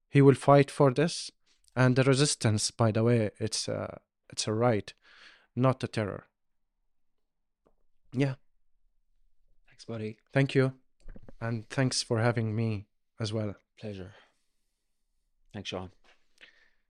[0.10, 1.32] He will fight for this,
[1.76, 2.72] and the resistance.
[2.72, 4.00] By the way, it's a
[4.32, 4.94] it's a right,
[5.56, 6.26] not a terror.
[8.14, 8.36] Yeah.
[9.68, 10.18] Thanks, buddy.
[10.34, 10.74] Thank you,
[11.42, 12.88] and thanks for having me
[13.20, 13.56] as well.
[13.80, 14.14] Pleasure.
[15.54, 15.92] Thanks, Sean.